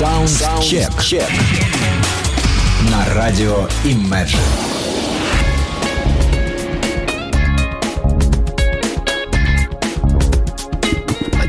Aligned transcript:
Саундчек. 0.00 0.88
На 2.90 3.14
радио 3.14 3.68
Imagine. 3.84 4.70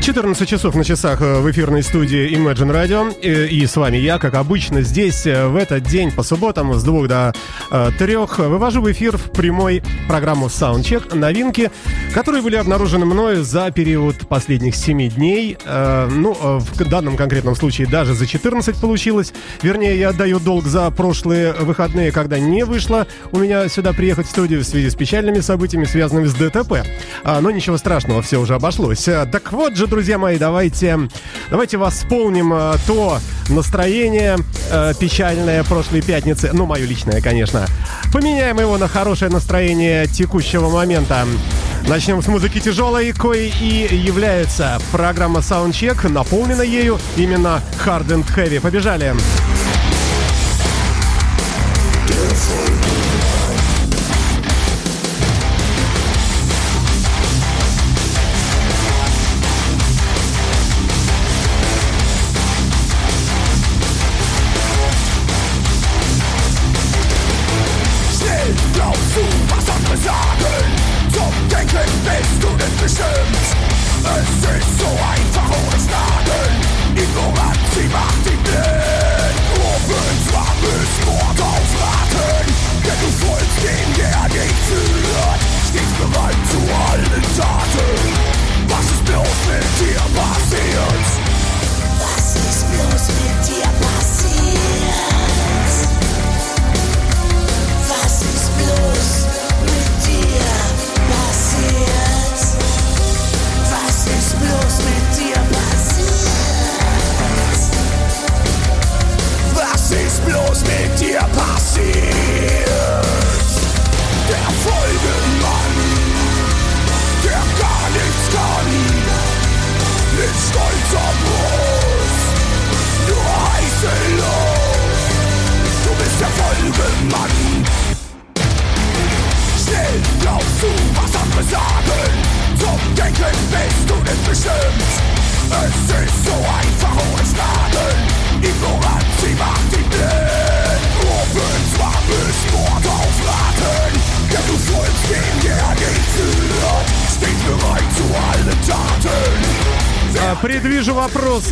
14 0.02 0.48
часов 0.48 0.74
на 0.74 0.84
часах 0.84 1.22
э, 1.22 1.40
в 1.40 1.50
эфирной 1.50 1.82
студии 1.82 2.28
Imagine 2.36 2.72
Radio. 2.72 3.18
И, 3.20 3.62
и 3.62 3.66
с 3.66 3.76
вами 3.76 3.96
я, 3.98 4.18
как 4.18 4.34
обычно, 4.34 4.82
здесь 4.82 5.24
э, 5.26 5.46
в 5.46 5.54
этот 5.54 5.84
день 5.84 6.10
по 6.10 6.22
субботам 6.24 6.74
с 6.74 6.82
двух 6.82 7.06
до 7.06 7.32
э, 7.70 7.90
трех 7.98 8.38
вывожу 8.38 8.82
в 8.82 8.90
эфир 8.90 9.16
в 9.16 9.30
прямой 9.30 9.80
программу 10.08 10.46
Soundcheck 10.46 11.14
новинки, 11.14 11.70
которые 12.12 12.42
были 12.42 12.56
обнаружены 12.56 13.06
мною 13.06 13.42
за 13.42 13.70
период 13.70 14.28
последних 14.28 14.76
7 14.76 15.08
дней. 15.08 15.56
Э, 15.64 16.08
ну, 16.10 16.36
э, 16.40 16.58
в 16.58 16.88
данном 16.88 17.16
конкретном 17.16 17.56
случае 17.56 17.86
даже 17.86 18.14
за 18.14 18.26
14 18.26 18.76
получилось. 18.76 19.32
Вернее, 19.62 19.98
я 19.98 20.10
отдаю 20.10 20.38
долг 20.38 20.66
за 20.66 20.90
прошлые 20.90 21.52
выходные, 21.52 22.12
когда 22.12 22.38
не 22.38 22.64
вышло 22.64 23.06
у 23.30 23.38
меня 23.38 23.68
сюда 23.68 23.92
приехать 23.92 24.26
в 24.26 24.30
студию 24.30 24.60
в 24.60 24.64
связи 24.64 24.90
с 24.90 24.94
печальными 24.94 25.40
событиями, 25.40 25.84
связанными 25.84 26.26
с 26.26 26.34
ДТП. 26.34 26.84
А, 27.24 27.40
но 27.40 27.50
ничего 27.50 27.78
страшного, 27.78 28.20
все 28.20 28.38
уже 28.38 28.54
обошлось. 28.54 29.04
Так 29.04 29.52
вот 29.52 29.76
же, 29.76 29.86
друзья 29.86 30.18
мои, 30.18 30.38
давайте, 30.38 31.08
давайте 31.50 31.78
восполним 31.78 32.52
э, 32.52 32.74
то 32.86 33.18
настроение 33.48 34.36
э, 34.70 34.92
печальное 34.98 35.64
прошлой 35.64 36.02
пятницы. 36.02 36.50
Ну, 36.52 36.66
мое 36.66 36.84
личное, 36.84 37.20
конечно. 37.20 37.66
Поменяем 38.12 38.60
его 38.60 38.76
на 38.76 38.88
хорошее 38.88 39.30
настроение 39.30 40.06
текущего 40.06 40.68
момента. 40.68 41.26
Начнем 41.88 42.22
с 42.22 42.28
музыки 42.28 42.60
тяжелой, 42.60 43.12
кое 43.12 43.50
и 43.60 43.94
является 43.94 44.80
программа 44.92 45.40
Soundcheck, 45.40 46.08
наполнена 46.08 46.62
ею 46.62 46.98
именно 47.16 47.60
Hard 47.84 48.06
and 48.08 48.26
Heavy. 48.34 48.60
Побежали! 48.60 49.14
Предвижу 49.14 49.51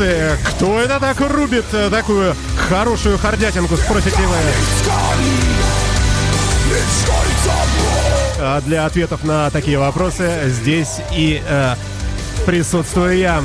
вопросы. 0.01 0.39
Кто 0.45 0.81
это 0.81 1.01
так 1.01 1.21
рубит 1.21 1.65
э, 1.73 1.91
такую 1.91 2.35
хорошую 2.69 3.19
хардятинку, 3.19 3.77
спросите 3.77 4.17
вы? 4.17 4.37
А 8.39 8.61
для 8.63 8.87
ответов 8.87 9.25
на 9.25 9.51
такие 9.51 9.79
вопросы 9.79 10.41
здесь 10.47 10.99
и 11.13 11.43
э, 11.47 11.75
присутствую 12.47 13.19
я. 13.19 13.43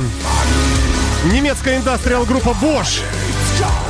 Немецкая 1.24 1.78
индустриал 1.78 2.24
группа 2.24 2.50
Bosch. 2.50 3.02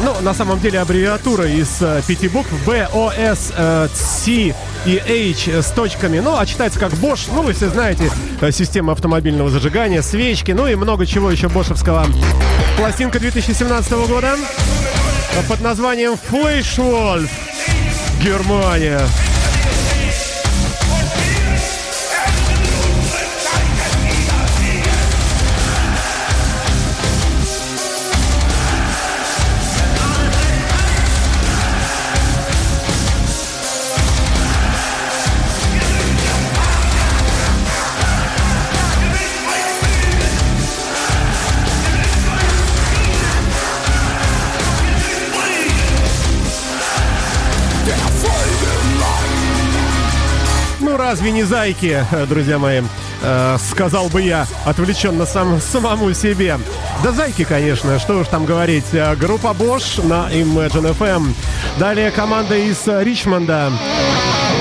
Ну, 0.02 0.14
на 0.20 0.34
самом 0.34 0.60
деле 0.60 0.80
аббревиатура 0.80 1.46
из 1.46 1.80
э, 1.80 2.02
пяти 2.06 2.28
букв 2.28 2.50
B, 2.64 2.88
O, 2.92 3.12
S, 3.16 3.52
э, 3.56 3.88
C 3.94 4.54
и 4.86 4.98
H 4.98 5.48
с 5.48 5.66
точками. 5.72 6.20
Ну, 6.20 6.36
а 6.38 6.46
читается 6.46 6.78
как 6.78 6.92
Bosch. 6.94 7.28
Ну, 7.34 7.42
вы 7.42 7.52
все 7.52 7.68
знаете, 7.68 8.10
э, 8.40 8.52
система 8.52 8.92
автомобильного 8.92 9.50
зажигания, 9.50 10.00
свечки, 10.00 10.52
ну 10.52 10.66
и 10.66 10.76
много 10.76 11.06
чего 11.06 11.30
еще 11.30 11.48
бошевского. 11.48 12.06
Пластинка 12.76 13.18
2017 13.18 13.92
года 14.08 14.36
под 15.48 15.60
названием 15.60 16.12
Flash 16.12 16.78
Wolf. 16.78 17.28
Германия. 18.22 19.00
Разве 51.06 51.30
не 51.30 51.44
зайки, 51.44 52.04
э, 52.10 52.26
друзья 52.26 52.58
мои? 52.58 52.82
Э, 53.22 53.58
сказал 53.60 54.08
бы 54.08 54.22
я, 54.22 54.44
отвлеченно 54.64 55.24
сам, 55.24 55.60
самому 55.60 56.12
себе. 56.12 56.58
Да 57.04 57.12
зайки, 57.12 57.44
конечно, 57.44 58.00
что 58.00 58.18
уж 58.18 58.26
там 58.26 58.44
говорить. 58.44 58.86
Э, 58.92 59.14
группа 59.14 59.54
Bosch 59.56 60.04
на 60.04 60.28
Imagine 60.32 60.98
FM. 60.98 61.32
Далее 61.78 62.10
команда 62.10 62.56
из 62.56 62.82
Ричмонда, 62.86 63.70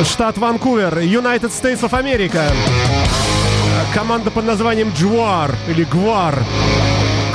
штат 0.04 0.38
Ванкувер, 0.38 1.00
United 1.00 1.50
States 1.50 1.82
of 1.82 1.92
America. 1.92 2.44
Команда 3.96 4.30
под 4.30 4.46
названием 4.46 4.94
Джуар 4.96 5.56
или 5.68 5.84
Гвар. 5.84 6.44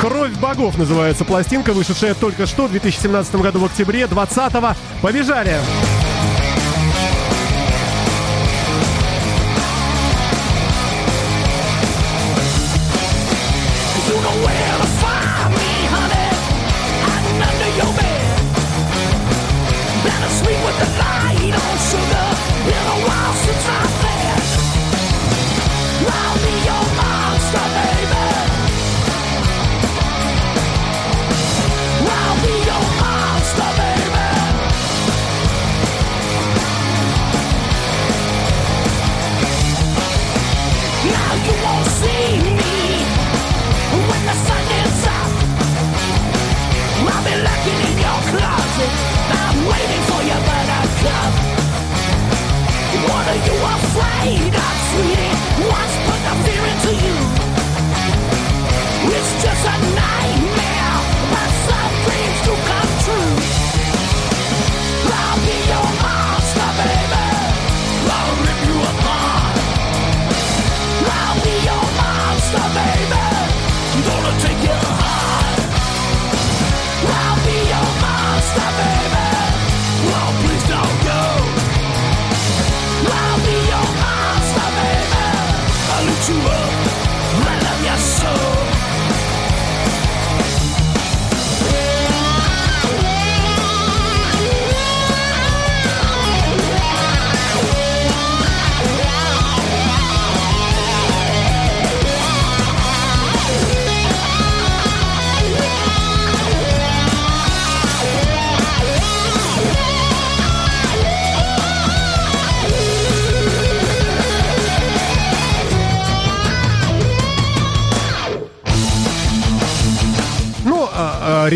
«Кровь 0.01 0.33
богов» 0.35 0.79
называется 0.79 1.25
пластинка, 1.25 1.73
вышедшая 1.73 2.15
только 2.15 2.47
что 2.47 2.69
в 2.69 2.71
2017 2.71 3.35
году 3.37 3.59
в 3.59 3.65
октябре 3.65 4.03
20-го. 4.03 4.77
Побежали! 5.03 5.59
Побежали! 5.59 5.90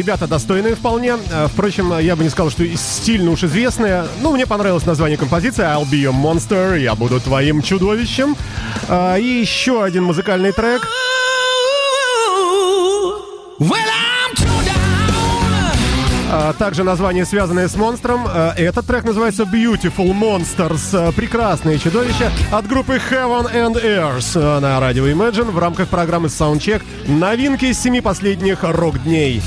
Ребята 0.05 0.27
достойные 0.27 0.75
вполне. 0.75 1.17
Э, 1.31 1.49
впрочем, 1.51 1.99
я 1.99 2.15
бы 2.15 2.25
не 2.25 2.29
сказал, 2.29 2.51
что 2.51 2.63
стильно 2.77 3.31
уж 3.31 3.43
известные. 3.43 4.05
Ну, 4.21 4.33
мне 4.33 4.47
понравилось 4.47 4.85
название 4.85 5.17
композиции 5.17 5.65
I'll 5.65 5.91
be 5.91 6.03
your 6.03 6.13
monster, 6.13 6.79
я 6.79 6.95
буду 6.95 7.21
твоим 7.21 7.63
чудовищем. 7.63 8.37
Э, 8.89 9.19
и 9.19 9.41
еще 9.41 9.83
один 9.83 10.05
музыкальный 10.05 10.53
трек. 10.53 10.87
Э, 16.31 16.53
также 16.59 16.85
название, 16.85 17.25
связанное 17.25 17.69
с 17.69 17.75
монстром. 17.75 18.27
Этот 18.27 18.87
трек 18.87 19.05
называется 19.05 19.45
Beautiful 19.45 20.13
Monsters. 20.13 21.15
Прекрасные 21.15 21.79
чудовища 21.79 22.31
от 22.53 22.67
группы 22.67 23.01
Heaven 23.11 23.51
and 23.55 23.83
Earth 23.83 24.61
на 24.61 24.79
радио 24.81 25.07
Imagine 25.07 25.51
в 25.51 25.59
рамках 25.59 25.89
программы 25.89 26.29
Soundcheck. 26.29 26.83
Новинки 27.07 27.73
семи 27.73 28.03
последних 28.03 28.65
рок-дней. 28.65 29.41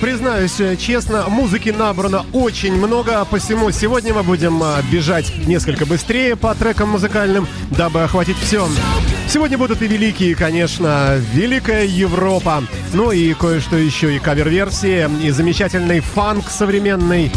Признаюсь 0.00 0.60
э, 0.60 0.76
честно, 0.76 1.24
музыки 1.28 1.70
набрано 1.70 2.24
очень 2.32 2.74
много, 2.74 3.24
посему 3.24 3.70
сегодня 3.70 4.14
мы 4.14 4.22
будем 4.22 4.62
э, 4.62 4.82
бежать 4.90 5.32
несколько 5.46 5.86
быстрее 5.86 6.36
по 6.36 6.54
трекам 6.54 6.90
музыкальным, 6.90 7.46
дабы 7.70 8.02
охватить 8.02 8.36
все. 8.38 8.66
Сегодня 9.28 9.58
будут 9.58 9.82
и 9.82 9.86
великие, 9.86 10.34
конечно, 10.34 11.16
Великая 11.32 11.84
Европа, 11.84 12.62
ну 12.92 13.10
и 13.10 13.34
кое-что 13.34 13.76
еще, 13.76 14.14
и 14.14 14.18
кавер-версии, 14.18 15.08
и 15.24 15.30
замечательный 15.30 16.00
фанк 16.00 16.48
современный. 16.50 17.32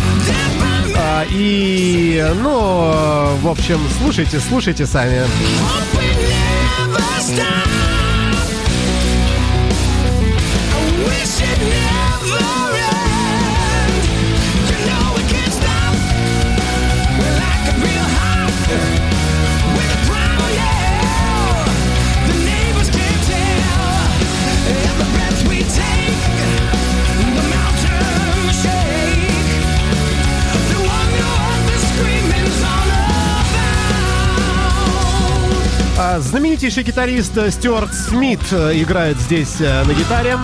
А, 0.95 1.25
и, 1.29 2.23
ну, 2.41 3.38
в 3.41 3.47
общем, 3.47 3.79
слушайте, 4.00 4.39
слушайте 4.39 4.85
сами. 4.85 5.23
Знаменитейший 36.21 36.83
гитарист 36.83 37.33
Стюарт 37.49 37.94
Смит 37.94 38.42
э, 38.52 38.73
играет 38.81 39.18
здесь 39.18 39.61
э, 39.61 39.83
на 39.85 39.94
гитаре. 39.94 40.38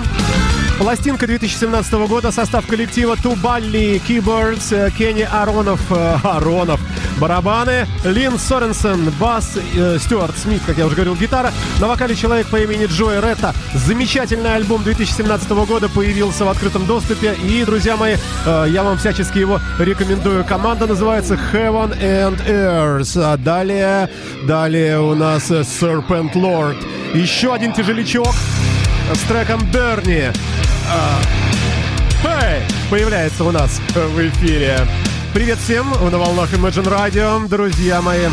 Пластинка 0.77 1.27
2017 1.27 1.93
года, 2.07 2.31
состав 2.31 2.65
коллектива 2.65 3.17
Тубалли, 3.17 4.01
Keyboards, 4.07 4.73
э, 4.73 4.89
Кенни 4.91 5.27
Аронов, 5.29 5.81
Аронов, 5.91 6.79
барабаны, 7.17 7.87
Лин 8.03 8.37
Соренсен, 8.37 9.11
бас, 9.19 9.57
э, 9.75 9.97
Стюарт 9.99 10.37
Смит, 10.37 10.61
как 10.65 10.77
я 10.77 10.85
уже 10.85 10.95
говорил, 10.95 11.15
гитара. 11.15 11.51
На 11.79 11.87
вокале 11.87 12.15
человек 12.15 12.47
по 12.47 12.57
имени 12.57 12.85
Джой 12.85 13.19
Ретта. 13.19 13.53
Замечательный 13.73 14.55
альбом 14.55 14.83
2017 14.83 15.65
года 15.65 15.89
появился 15.89 16.45
в 16.45 16.49
открытом 16.49 16.85
доступе. 16.85 17.35
И, 17.43 17.63
друзья 17.65 17.97
мои, 17.97 18.15
э, 18.45 18.65
я 18.69 18.83
вам 18.83 18.97
всячески 18.97 19.37
его 19.37 19.59
рекомендую. 19.79 20.43
Команда 20.45 20.87
называется 20.87 21.37
Heaven 21.53 21.99
and 21.99 22.47
Earth. 22.47 23.21
А 23.21 23.37
далее, 23.37 24.09
далее 24.43 24.99
у 24.99 25.15
нас 25.15 25.49
Serpent 25.49 26.33
Lord. 26.33 26.77
Еще 27.13 27.53
один 27.53 27.73
тяжелячок 27.73 28.33
с 29.13 29.19
треком 29.27 29.61
Берни. 29.71 30.31
Hey! 32.23 32.61
Появляется 32.89 33.43
у 33.43 33.51
нас 33.51 33.79
в 33.93 34.27
эфире. 34.27 34.79
Привет 35.35 35.59
всем 35.59 35.91
на 35.91 36.17
волнах 36.17 36.53
Imagine 36.53 36.87
Radio, 36.87 37.45
друзья 37.49 38.01
мои. 38.01 38.29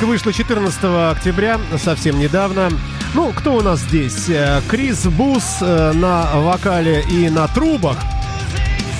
Пластинка 0.00 0.06
вышла 0.06 0.32
14 0.32 0.84
октября, 1.12 1.60
совсем 1.76 2.18
недавно. 2.18 2.70
Ну, 3.12 3.32
кто 3.32 3.56
у 3.56 3.60
нас 3.60 3.80
здесь? 3.80 4.30
Э, 4.30 4.62
Крис 4.66 5.04
Бус 5.04 5.58
э, 5.60 5.92
на 5.92 6.26
вокале 6.36 7.04
и 7.10 7.28
на 7.28 7.46
трубах. 7.48 7.98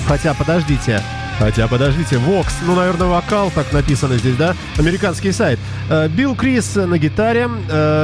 Хотя, 0.07 0.35
подождите, 0.35 1.01
Хотя, 1.39 1.67
подождите, 1.67 2.17
Vox, 2.17 2.49
ну, 2.67 2.75
наверное, 2.75 3.07
вокал, 3.07 3.49
так 3.49 3.73
написано 3.73 4.17
здесь, 4.17 4.35
да? 4.35 4.55
Американский 4.77 5.31
сайт. 5.31 5.57
Э, 5.89 6.07
Билл 6.07 6.35
Крис 6.35 6.75
на 6.75 6.99
гитаре, 6.99 7.49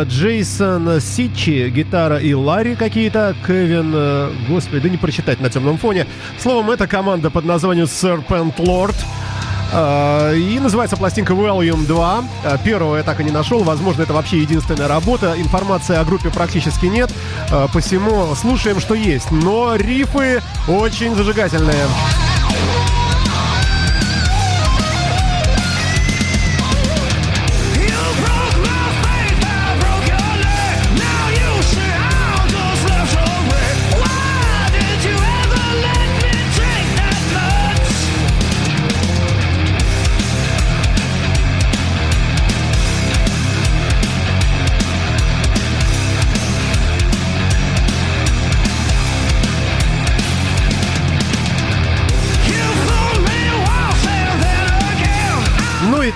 Джейсон 0.04 1.00
Сичи, 1.00 1.70
гитара 1.70 2.18
и 2.18 2.34
Ларри 2.34 2.76
какие-то, 2.76 3.36
Кевин, 3.46 3.94
господи, 4.50 4.80
да 4.80 4.90
не 4.90 4.98
прочитать 4.98 5.40
на 5.40 5.52
темном 5.52 5.78
фоне. 5.78 6.08
Словом, 6.40 6.72
это 6.72 6.88
команда 6.88 7.30
под 7.30 7.46
названием 7.46 7.86
Serpent 7.86 8.56
Lord. 8.58 8.96
А, 9.74 10.34
и 10.34 10.60
называется 10.60 10.98
пластинка 10.98 11.34
Volume 11.34 11.86
2. 11.86 12.24
А, 12.46 12.58
первого 12.58 12.98
я 12.98 13.04
так 13.04 13.20
и 13.20 13.24
не 13.24 13.32
нашел. 13.32 13.64
Возможно, 13.64 14.04
это 14.04 14.14
вообще 14.14 14.40
единственная 14.42 14.88
работа. 14.88 15.36
Информации 15.38 15.96
о 15.96 16.06
группе 16.06 16.30
практически 16.30 16.86
нет. 16.86 17.12
А, 17.52 17.68
посему 17.68 18.34
слушаем, 18.36 18.80
что 18.80 18.94
есть. 18.94 19.32
Но 19.32 19.76
рифы 19.76 20.42
очень 20.68 21.16
зажигательные. 21.16 21.86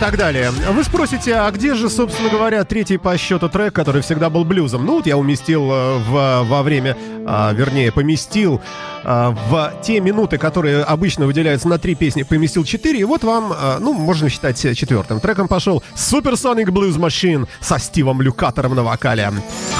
Так 0.01 0.17
далее. 0.17 0.49
Вы 0.49 0.83
спросите, 0.83 1.35
а 1.35 1.51
где 1.51 1.75
же, 1.75 1.87
собственно 1.87 2.27
говоря, 2.27 2.63
третий 2.63 2.97
по 2.97 3.15
счету 3.19 3.49
трек, 3.49 3.75
который 3.75 4.01
всегда 4.01 4.31
был 4.31 4.43
блюзом? 4.43 4.83
Ну 4.83 4.95
вот 4.95 5.05
я 5.05 5.15
уместил 5.15 5.71
э, 5.71 5.97
в, 5.99 6.43
во 6.43 6.63
время, 6.63 6.97
а, 7.27 7.53
вернее, 7.53 7.91
поместил 7.91 8.59
а, 9.03 9.29
в 9.29 9.83
те 9.83 9.99
минуты, 9.99 10.39
которые 10.39 10.81
обычно 10.81 11.27
выделяются 11.27 11.67
на 11.67 11.77
три 11.77 11.93
песни, 11.93 12.23
поместил 12.23 12.63
четыре, 12.63 13.01
и 13.01 13.03
вот 13.03 13.23
вам, 13.23 13.53
а, 13.55 13.77
ну, 13.79 13.93
можно 13.93 14.27
считать 14.27 14.59
четвертым. 14.59 15.19
Треком 15.19 15.47
пошел 15.47 15.83
Supersonic 15.95 16.65
Blues 16.69 16.97
Machine 16.97 17.47
со 17.59 17.77
Стивом 17.77 18.23
Люкатором 18.23 18.73
на 18.73 18.81
вокале. 18.83 19.31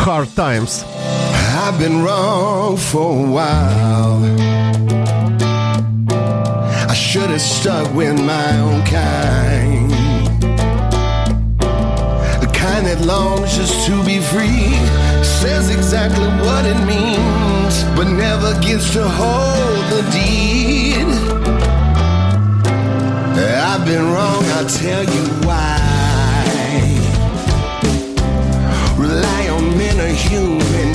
Hard 0.05 0.29
Times. 0.35 0.85
I've 1.67 1.79
been 1.79 2.03
wrong 2.03 2.77
for 2.77 3.11
a 3.11 3.31
while. 3.31 4.61
Should 7.11 7.29
have 7.29 7.41
stuck 7.41 7.93
with 7.93 8.17
my 8.21 8.59
own 8.59 8.85
kind. 8.85 10.00
Kind 12.61 12.85
that 12.85 13.01
longs 13.01 13.55
just 13.57 13.87
to 13.87 14.03
be 14.05 14.19
free. 14.31 14.69
Says 15.23 15.69
exactly 15.69 16.29
what 16.45 16.63
it 16.65 16.79
means, 16.85 17.73
but 17.97 18.07
never 18.07 18.53
gets 18.61 18.93
to 18.93 19.03
hold 19.03 19.83
the 19.93 20.03
deed. 20.13 21.07
I've 23.71 23.85
been 23.85 24.05
wrong, 24.13 24.43
I'll 24.55 24.69
tell 24.69 25.03
you 25.03 25.25
why. 25.47 25.79
Rely 28.97 29.43
on 29.49 29.63
men 29.77 29.99
or 29.99 30.13
humankind 30.13 30.90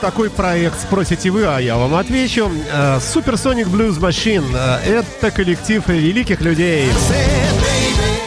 такой 0.00 0.30
проект, 0.30 0.80
спросите 0.80 1.30
вы, 1.30 1.44
а 1.44 1.58
я 1.58 1.76
вам 1.76 1.94
отвечу. 1.94 2.50
Supersonic 3.00 3.66
Blues 3.68 4.00
Machine– 4.00 4.56
это 4.84 5.30
коллектив 5.30 5.86
великих 5.88 6.40
людей. 6.40 6.88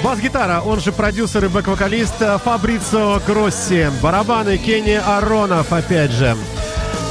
Бас-гитара, 0.04 0.62
он 0.62 0.80
же 0.80 0.92
продюсер 0.92 1.46
и 1.46 1.48
бэк-вокалист 1.48 2.16
Фабрицио 2.44 3.22
Гросси. 3.26 3.90
Барабаны 4.02 4.58
Кенни 4.58 5.00
Аронофф, 5.06 5.72
опять 5.72 6.12
же. 6.12 6.36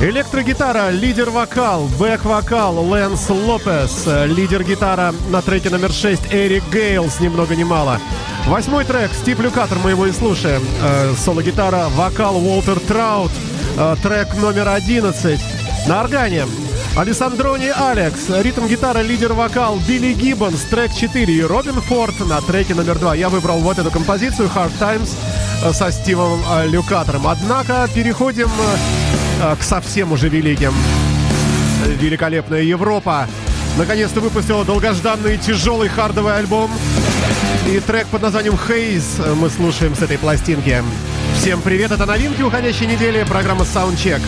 Электрогитара, 0.00 0.90
лидер-вокал, 0.90 1.88
бэк-вокал 1.98 2.78
Лэнс 2.88 3.30
Лопес, 3.30 4.06
лидер-гитара 4.06 5.14
на 5.30 5.42
треке 5.42 5.70
номер 5.70 5.92
6 5.92 6.32
Эрик 6.32 6.64
Гейлс, 6.72 7.20
ни 7.20 7.28
много 7.28 7.54
ни 7.54 7.64
мало. 7.64 8.00
Восьмой 8.46 8.84
трек, 8.84 9.12
Стив 9.14 9.38
Люкатер, 9.38 9.78
мы 9.78 9.90
его 9.90 10.06
и 10.06 10.12
слушаем. 10.12 10.62
Э, 10.82 11.14
соло-гитара, 11.16 11.88
вокал 11.90 12.36
Уолтер 12.36 12.80
Траут, 12.80 13.30
э, 13.76 13.96
трек 14.02 14.34
номер 14.34 14.68
11. 14.68 15.40
На 15.86 16.00
органе 16.00 16.46
Александрони 16.96 17.72
Алекс, 17.74 18.28
ритм-гитара, 18.28 19.00
лидер-вокал 19.00 19.78
Билли 19.86 20.12
Гиббонс, 20.12 20.62
трек 20.62 20.92
4 20.94 21.32
и 21.32 21.42
Робин 21.42 21.80
Форд 21.80 22.20
на 22.20 22.40
треке 22.40 22.74
номер 22.74 22.98
2. 22.98 23.14
Я 23.16 23.28
выбрал 23.28 23.58
вот 23.58 23.78
эту 23.78 23.90
композицию 23.90 24.50
Hard 24.54 24.72
Times 24.78 25.16
э, 25.64 25.72
со 25.72 25.90
Стивом 25.90 26.40
э, 26.50 26.68
Люкатором. 26.68 27.26
Однако 27.26 27.88
переходим 27.94 28.50
к 29.58 29.62
совсем 29.62 30.12
уже 30.12 30.28
великим. 30.28 30.72
Великолепная 31.98 32.62
Европа 32.62 33.26
наконец-то 33.76 34.20
выпустила 34.20 34.64
долгожданный 34.64 35.38
тяжелый 35.38 35.88
хардовый 35.88 36.36
альбом. 36.36 36.70
И 37.68 37.80
трек 37.80 38.06
под 38.08 38.22
названием 38.22 38.54
«Haze» 38.54 39.34
мы 39.34 39.48
слушаем 39.50 39.94
с 39.94 40.02
этой 40.02 40.18
пластинки. 40.18 40.82
Всем 41.42 41.60
привет, 41.60 41.90
это 41.90 42.06
новинки 42.06 42.40
уходящей 42.40 42.86
недели, 42.86 43.24
программа 43.24 43.62
Soundcheck. 43.62 44.22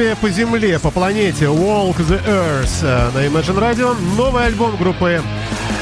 Путешествие 0.00 0.16
по 0.16 0.30
Земле, 0.30 0.78
по 0.78 0.90
планете 0.90 1.44
Walk 1.44 1.98
the 1.98 2.24
Earth 2.26 2.82
э, 2.82 3.10
на 3.12 3.18
Imagine 3.26 3.58
Radio. 3.58 4.16
Новый 4.16 4.46
альбом 4.46 4.74
группы 4.76 5.20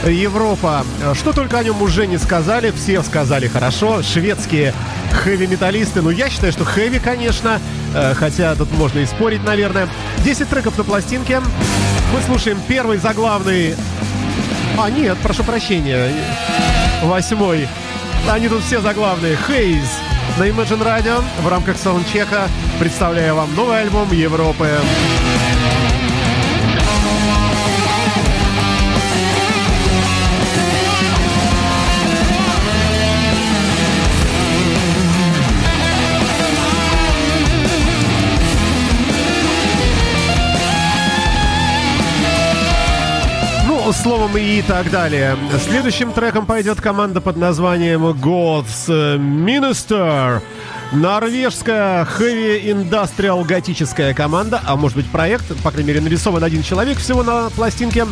Европа. 0.05 0.85
Что 1.15 1.33
только 1.33 1.59
о 1.59 1.63
нем 1.63 1.81
уже 1.81 2.09
не 2.09 2.19
сказали, 2.19 2.73
все 2.73 3.05
сказали 3.05 3.47
хорошо. 3.47 4.03
Шведские 4.03 4.75
хэви-металлисты. 5.13 6.03
Ну, 6.03 6.11
я 6.11 6.31
считаю, 6.31 6.53
что 6.53 6.65
хэви, 6.65 6.99
конечно, 6.99 7.61
э, 7.95 8.15
хотя 8.15 8.57
тут 8.57 8.73
можно 8.73 8.99
и 8.99 9.07
спорить, 9.07 9.45
наверное. 9.45 9.89
10 10.25 10.49
треков 10.49 10.77
на 10.77 10.83
пластинке. 10.83 11.41
Мы 12.13 12.21
слушаем 12.27 12.59
первый 12.67 12.99
заглавный... 12.99 13.77
А, 14.77 14.91
нет, 14.91 15.17
прошу 15.23 15.45
прощения. 15.45 16.13
Восьмой. 17.05 17.69
Они 18.29 18.49
тут 18.49 18.65
все 18.65 18.81
заглавные. 18.81 19.39
Хейз 19.47 20.08
на 20.39 20.45
Imagine 20.45 20.85
Radio 20.85 21.25
в 21.43 21.49
рамках 21.49 21.77
саундчека 21.79 22.49
представляю 22.79 23.35
вам 23.35 23.55
новый 23.57 23.81
альбом 23.83 24.13
Европы. 24.13 24.69
Словом 43.93 44.37
и 44.37 44.63
так 44.63 44.91
далее. 44.91 45.37
Следующим 45.69 46.13
треком 46.13 46.47
пойдет 46.47 46.81
команда 46.81 47.21
под 47.21 47.37
названием 47.37 48.07
God's 48.07 48.89
Minister. 48.89 50.41
Норвежская 50.93 52.05
хэви 52.05 52.71
индастриал 52.71 53.45
готическая 53.45 54.15
команда, 54.15 54.61
а 54.67 54.77
может 54.77 54.97
быть 54.97 55.11
проект, 55.11 55.45
по 55.63 55.71
крайней 55.71 55.89
мере 55.89 56.01
нарисован 56.01 56.43
один 56.43 56.63
человек 56.63 56.99
всего 56.99 57.23
на 57.23 57.51
пластинке. 57.51 58.07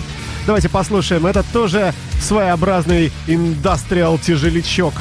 Давайте 0.46 0.68
послушаем. 0.68 1.26
Это 1.26 1.42
тоже 1.52 1.92
своеобразный 2.20 3.12
индастриал 3.26 4.18
тяжелячок. 4.18 4.94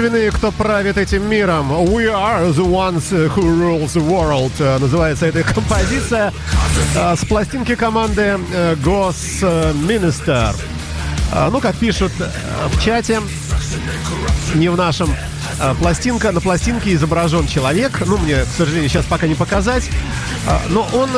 Единственные, 0.00 0.30
кто 0.30 0.50
правит 0.50 0.96
этим 0.96 1.28
миром. 1.28 1.70
We 1.72 2.06
are 2.06 2.50
the 2.52 2.64
ones 2.64 3.10
who 3.10 3.42
rules 3.42 3.94
the 3.94 4.00
world. 4.00 4.52
Э, 4.58 4.78
называется 4.78 5.26
эта 5.26 5.42
композиция 5.42 6.32
э, 6.94 7.16
с 7.16 7.24
пластинки 7.26 7.74
команды 7.74 8.38
э, 8.52 8.76
Ghost 8.76 9.42
Minister. 9.86 10.54
Ну, 11.52 11.60
как 11.60 11.76
пишут 11.76 12.10
в 12.70 12.82
чате, 12.82 13.20
не 14.54 14.68
в 14.68 14.76
нашем, 14.76 15.14
пластинка, 15.78 16.32
на 16.32 16.40
пластинке 16.40 16.92
изображен 16.94 17.46
человек. 17.46 18.02
Ну, 18.04 18.18
мне, 18.18 18.42
к 18.42 18.56
сожалению, 18.56 18.88
сейчас 18.88 19.04
пока 19.04 19.28
не 19.28 19.36
показать. 19.36 19.88
Но 20.70 20.88
он 20.92 21.10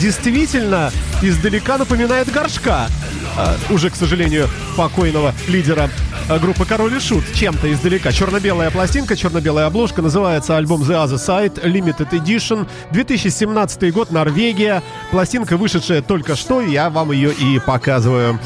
действительно 0.00 0.90
издалека 1.22 1.78
напоминает 1.78 2.30
горшка. 2.30 2.88
А, 3.36 3.56
уже, 3.70 3.90
к 3.90 3.96
сожалению, 3.96 4.48
покойного 4.76 5.34
лидера 5.48 5.90
а, 6.28 6.38
группы 6.38 6.64
Король 6.64 6.96
и 6.96 7.00
Шут 7.00 7.24
чем-то 7.34 7.72
издалека. 7.72 8.12
Черно-белая 8.12 8.70
пластинка, 8.70 9.16
черно-белая 9.16 9.66
обложка. 9.66 10.02
Называется 10.02 10.56
альбом 10.56 10.82
The 10.82 11.06
Other 11.06 11.16
Side 11.16 11.62
Limited 11.64 12.10
Edition. 12.10 12.68
2017 12.92 13.92
год, 13.92 14.10
Норвегия. 14.10 14.82
Пластинка, 15.10 15.56
вышедшая 15.56 16.02
только 16.02 16.36
что, 16.36 16.60
я 16.60 16.90
вам 16.90 17.12
ее 17.12 17.32
и 17.32 17.58
показываю. 17.58 18.38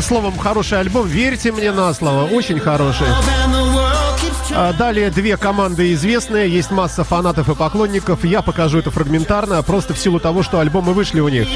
Словом, 0.00 0.38
хороший 0.38 0.80
альбом. 0.80 1.06
Верьте 1.06 1.52
мне 1.52 1.72
на 1.72 1.92
слово, 1.92 2.24
очень 2.24 2.58
хороший. 2.58 3.06
А 4.54 4.72
далее 4.72 5.10
две 5.10 5.36
команды 5.36 5.92
известные, 5.94 6.48
есть 6.48 6.70
масса 6.70 7.04
фанатов 7.04 7.48
и 7.48 7.54
поклонников. 7.54 8.24
Я 8.24 8.42
покажу 8.42 8.78
это 8.78 8.90
фрагментарно, 8.90 9.62
просто 9.62 9.94
в 9.94 9.98
силу 9.98 10.20
того, 10.20 10.42
что 10.42 10.60
альбомы 10.60 10.92
вышли 10.92 11.20
у 11.20 11.28
них. 11.28 11.48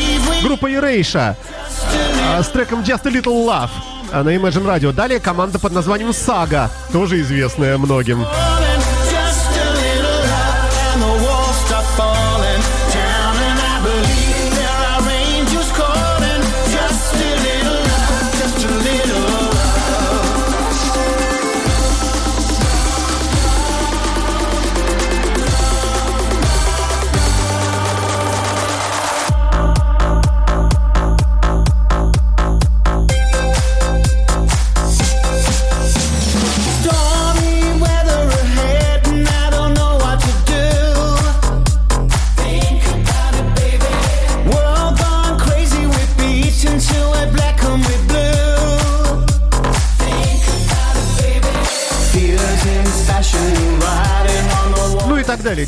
Группа 0.42 0.70
Erasure 0.70 1.36
а, 2.36 2.42
с 2.42 2.48
треком 2.48 2.80
Just 2.80 3.06
a 3.06 3.10
Little 3.10 3.46
Love 3.46 3.70
а, 4.12 4.22
на 4.22 4.34
Imagine 4.34 4.66
Radio. 4.66 4.92
Далее 4.92 5.20
команда 5.20 5.58
под 5.58 5.72
названием 5.72 6.10
Saga, 6.10 6.70
тоже 6.92 7.20
известная 7.20 7.76
многим. 7.76 8.24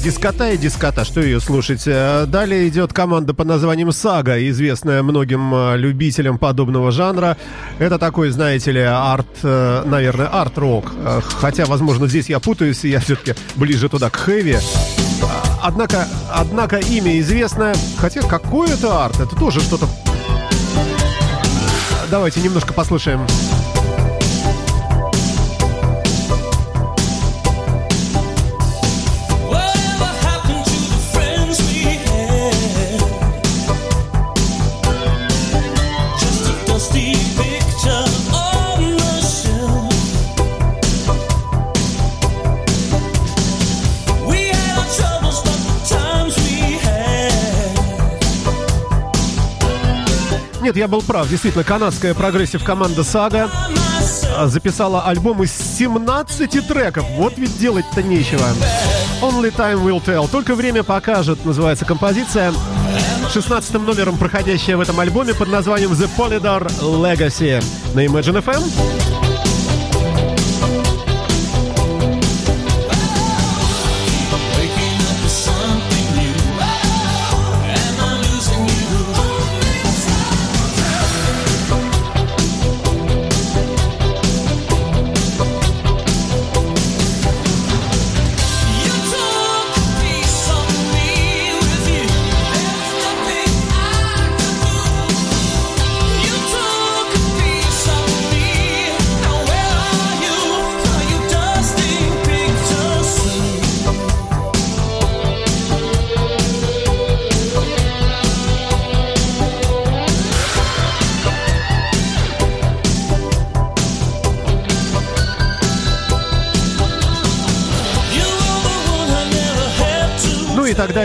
Дискота 0.03 0.51
и 0.51 0.57
дискота. 0.57 1.05
Что 1.05 1.21
ее 1.21 1.41
слушать? 1.41 1.83
Э, 1.87 2.27
далее 2.27 2.69
идет 2.69 2.93
команда 2.93 3.35
под 3.35 3.47
названием 3.47 3.93
Сага, 3.93 4.39
известная 4.49 5.03
многим 5.03 5.55
э, 5.55 5.77
любителям 5.77 6.39
подобного 6.39 6.91
жанра. 6.91 7.37
Это 7.79 7.99
такой, 7.99 8.31
знаете 8.31 8.73
ли, 8.73 8.81
арт, 8.81 9.27
э, 9.43 9.83
наверное, 9.85 10.27
арт-рок. 10.27 10.93
Хотя, 11.41 11.65
возможно, 11.67 12.07
здесь 12.07 12.29
я 12.29 12.41
путаюсь, 12.41 12.85
я 12.85 13.01
все-таки 13.01 13.35
ближе 13.57 13.89
туда, 13.89 14.11
к 14.11 14.17
хэви. 14.17 14.59
Однако, 15.63 16.07
однако 16.33 16.77
имя 16.79 17.19
известное, 17.21 17.75
хотя 17.99 18.23
какой 18.23 18.71
это 18.71 19.05
арт? 19.05 19.21
Это 19.21 19.37
тоже 19.37 19.61
что-то... 19.61 19.89
Давайте 22.11 22.41
немножко 22.41 22.73
послушаем. 22.73 23.27
Нет, 50.69 50.77
я 50.77 50.87
был 50.87 51.01
прав. 51.01 51.27
Действительно, 51.31 51.65
канадская 51.65 52.13
прогрессив 52.13 52.63
команда 52.63 53.03
Сага 53.03 53.49
записала 54.45 55.05
альбом 55.05 55.43
из 55.43 55.51
17 55.51 56.69
треков. 56.69 57.07
Вот 57.17 57.39
ведь 57.39 57.57
делать-то 57.59 58.03
нечего. 58.03 58.47
Only 59.23 59.51
Time 59.51 59.83
Will 59.83 60.05
Tell. 60.05 60.29
Только 60.31 60.55
время 60.55 60.83
покажет, 60.83 61.43
называется 61.47 61.87
композиция. 61.87 62.53
16 63.33 63.73
номером, 63.81 64.19
проходящая 64.19 64.77
в 64.77 64.83
этом 64.83 65.01
альбоме 65.01 65.33
под 65.33 65.49
названием 65.49 65.93
The 65.93 66.11
Polydor 66.19 66.71
Legacy 66.83 67.65
на 67.95 68.05
Imagine 68.05 68.45
FM. 68.45 69.28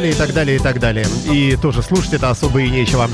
Далее, 0.03 0.11
и 0.11 0.17
так 0.17 0.33
далее, 0.33 0.55
и 0.57 0.59
так 0.59 0.79
далее. 0.79 1.05
И 1.31 1.55
тоже 1.55 1.81
слушать 1.81 2.13
это 2.13 2.29
особо 2.29 2.61
и 2.61 2.69
нечего. 2.69 3.09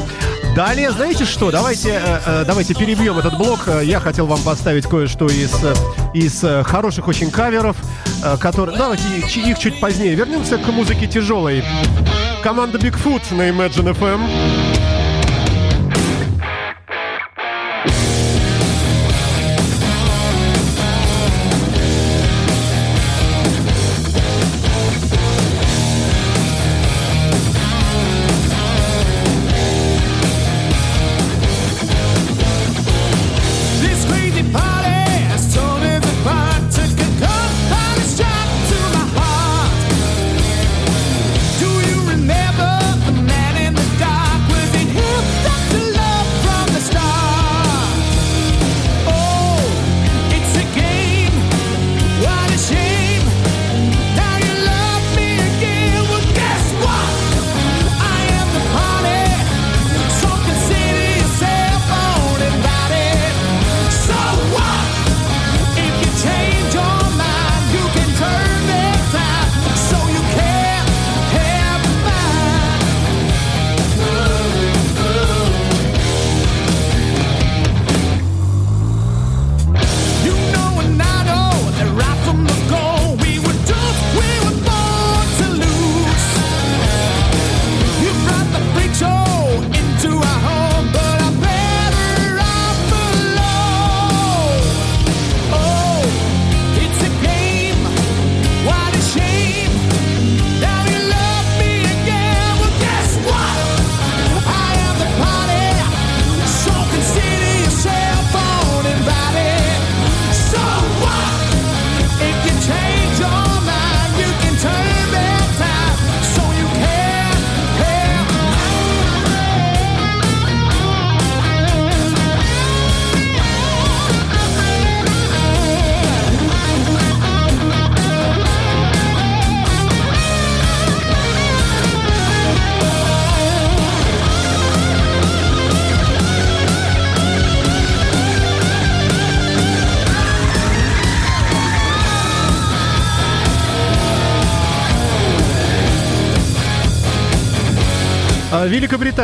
Далее, 0.56 0.92
знаете 0.92 1.26
что, 1.26 1.52
давайте, 1.52 2.02
э, 2.04 2.20
э, 2.26 2.44
давайте 2.48 2.74
перебьем 2.74 3.20
этот 3.20 3.38
блок. 3.38 3.70
Я 3.84 4.00
хотел 4.00 4.26
вам 4.26 4.42
поставить 4.42 4.88
кое-что 4.88 5.28
из, 5.28 5.54
из 6.14 6.44
хороших 6.66 7.08
очень 7.08 7.30
каверов, 7.30 7.78
э, 8.24 8.38
которые... 8.38 8.78
Давайте 8.78 9.04
их 9.20 9.60
чуть 9.60 9.80
позднее. 9.80 10.16
Вернемся 10.16 10.58
к 10.58 10.68
музыке 10.70 11.06
тяжелой. 11.06 11.64
Команда 12.42 12.80
Bigfoot 12.80 13.36
на 13.36 13.50
Imagine 13.50 13.96
FM. 13.96 14.69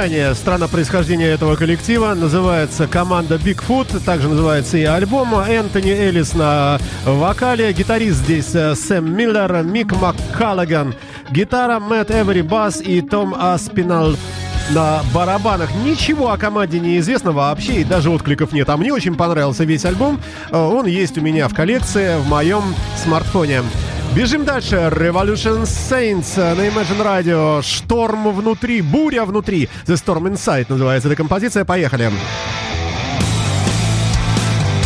Великобритания, 0.06 0.36
страна 0.36 0.68
происхождения 0.68 1.26
этого 1.26 1.56
коллектива, 1.56 2.14
называется 2.14 2.86
команда 2.86 3.36
Bigfoot, 3.36 4.04
также 4.06 4.28
называется 4.30 4.78
и 4.78 4.84
альбом. 4.84 5.34
Энтони 5.34 5.90
Эллис 5.90 6.36
на 6.36 6.80
вокале, 7.06 7.74
гитарист 7.74 8.18
здесь 8.18 8.54
э, 8.54 8.76
Сэм 8.76 9.12
Миллер, 9.16 9.64
Мик 9.64 9.94
МакКаллаган, 9.94 10.94
гитара, 11.32 11.80
Мэтт 11.80 12.12
Эвери 12.12 12.42
бас 12.42 12.82
и 12.82 13.02
Том 13.02 13.34
Аспинал 13.34 14.16
на 14.70 15.02
барабанах. 15.12 15.74
Ничего 15.84 16.32
о 16.32 16.38
команде 16.38 16.80
не 16.80 17.00
известно 17.00 17.32
вообще, 17.32 17.82
и 17.82 17.84
даже 17.84 18.12
откликов 18.12 18.54
нет. 18.54 18.70
А 18.70 18.78
мне 18.78 18.94
очень 18.94 19.16
понравился 19.16 19.64
весь 19.64 19.86
альбом. 19.86 20.22
Э, 20.52 20.58
Он 20.58 20.86
есть 20.86 21.18
у 21.18 21.22
меня 21.22 21.48
в 21.48 21.56
коллекции, 21.56 22.20
в 22.20 22.28
моем 22.28 22.64
смартфоне. 23.04 23.64
Бежим 24.16 24.46
дальше. 24.46 24.76
Revolution 24.76 25.64
Saints 25.64 26.38
на 26.38 26.62
Imagine 26.62 27.04
Radio. 27.04 27.62
Шторм 27.62 28.34
внутри, 28.34 28.82
буря 28.82 29.26
внутри. 29.26 29.68
The 29.88 29.96
Storm 29.96 30.32
Inside 30.32 30.68
называется 30.70 31.10
эта 31.10 31.18
композиция. 31.18 31.66
Поехали. 31.66 32.10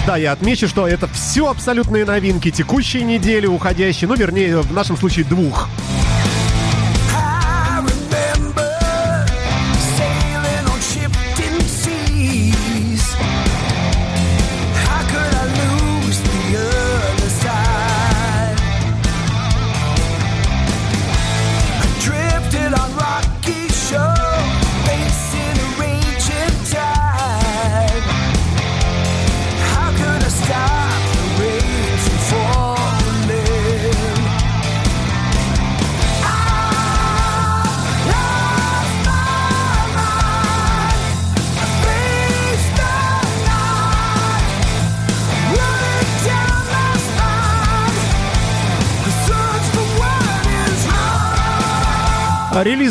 Да, 0.08 0.18
я 0.18 0.32
отмечу, 0.32 0.68
что 0.68 0.88
это 0.88 1.08
все 1.08 1.48
абсолютные 1.48 2.06
новинки 2.06 2.50
текущей 2.50 3.04
недели, 3.04 3.46
уходящей, 3.46 4.08
ну, 4.08 4.16
вернее, 4.16 4.62
в 4.62 4.74
нашем 4.74 4.98
случае 4.98 5.26
двух. 5.26 5.70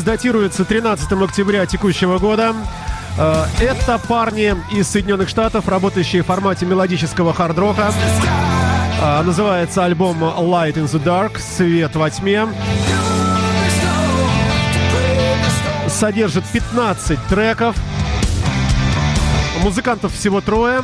Датируется 0.09 0.65
13 0.65 1.13
октября 1.13 1.67
текущего 1.67 2.17
года. 2.17 2.55
Э, 3.19 3.45
Это 3.61 3.99
парни 3.99 4.57
из 4.73 4.89
Соединенных 4.89 5.29
Штатов, 5.29 5.69
работающие 5.69 6.23
в 6.23 6.27
формате 6.27 6.65
мелодического 6.65 7.35
хард-рока. 7.35 7.93
А, 9.03 9.23
Называется 9.23 9.85
альбом 9.85 10.25
Light 10.25 10.77
in 10.77 10.87
the 10.87 11.05
Dark, 11.05 11.39
Свет 11.39 11.95
во 11.95 12.09
тьме. 12.09 12.49
Содержит 15.89 16.45
15 16.55 17.19
треков. 17.29 17.77
Музыкантов 19.63 20.15
всего 20.15 20.41
трое. 20.41 20.81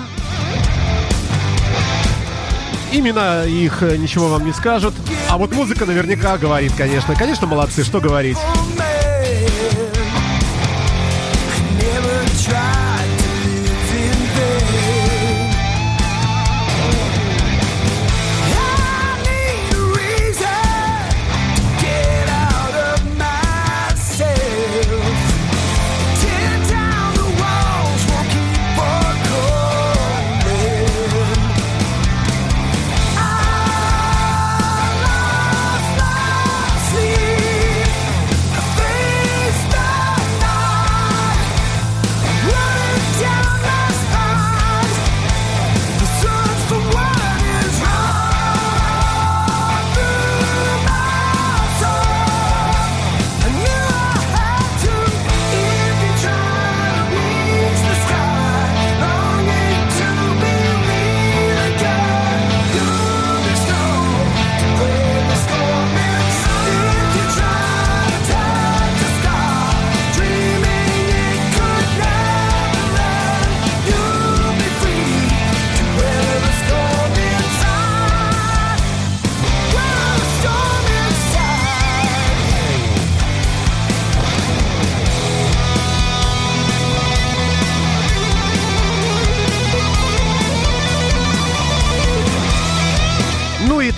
Имена 2.92 3.44
их 3.44 3.82
э, 3.82 3.96
ничего 3.96 4.28
вам 4.28 4.44
не 4.44 4.52
скажут. 4.52 4.92
А 5.30 5.38
вот 5.38 5.54
музыка 5.54 5.86
наверняка 5.86 6.36
говорит, 6.36 6.74
конечно. 6.76 7.14
Конечно, 7.14 7.46
молодцы, 7.46 7.84
что 7.84 8.00
говорить. 8.00 8.36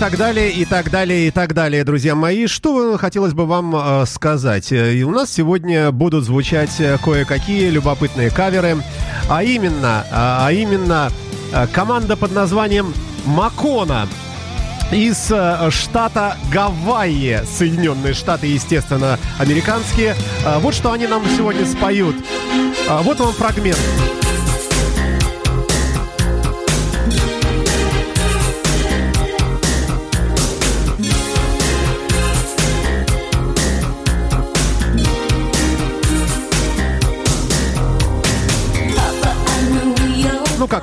Так 0.09 0.19
далее, 0.19 0.51
и 0.51 0.63
так 0.63 0.89
далее, 0.89 1.27
и 1.27 1.31
так 1.31 1.53
далее, 1.53 1.83
друзья 1.83 2.15
мои. 2.15 2.47
Что 2.47 2.97
хотелось 2.97 3.33
бы 3.33 3.45
вам 3.45 3.75
э, 3.75 4.05
сказать? 4.05 4.71
И 4.71 5.03
у 5.03 5.11
нас 5.11 5.29
сегодня 5.29 5.91
будут 5.91 6.23
звучать 6.23 6.79
э, 6.79 6.97
кое-какие 7.03 7.69
любопытные 7.69 8.29
каверы. 8.29 8.77
А 9.27 9.43
именно, 9.43 10.05
а 10.09 10.47
а 10.47 10.51
именно 10.53 11.11
э, 11.51 11.67
команда 11.73 12.15
под 12.15 12.31
названием 12.31 12.93
Макона 13.25 14.07
из 14.93 15.29
э, 15.29 15.69
штата 15.71 16.37
Гавайи, 16.53 17.41
Соединенные 17.45 18.13
Штаты, 18.13 18.47
естественно, 18.47 19.19
американские. 19.39 20.15
Вот 20.61 20.73
что 20.73 20.93
они 20.93 21.05
нам 21.07 21.23
сегодня 21.35 21.65
споют. 21.65 22.15
Вот 23.03 23.19
вам 23.19 23.33
фрагмент. 23.33 23.77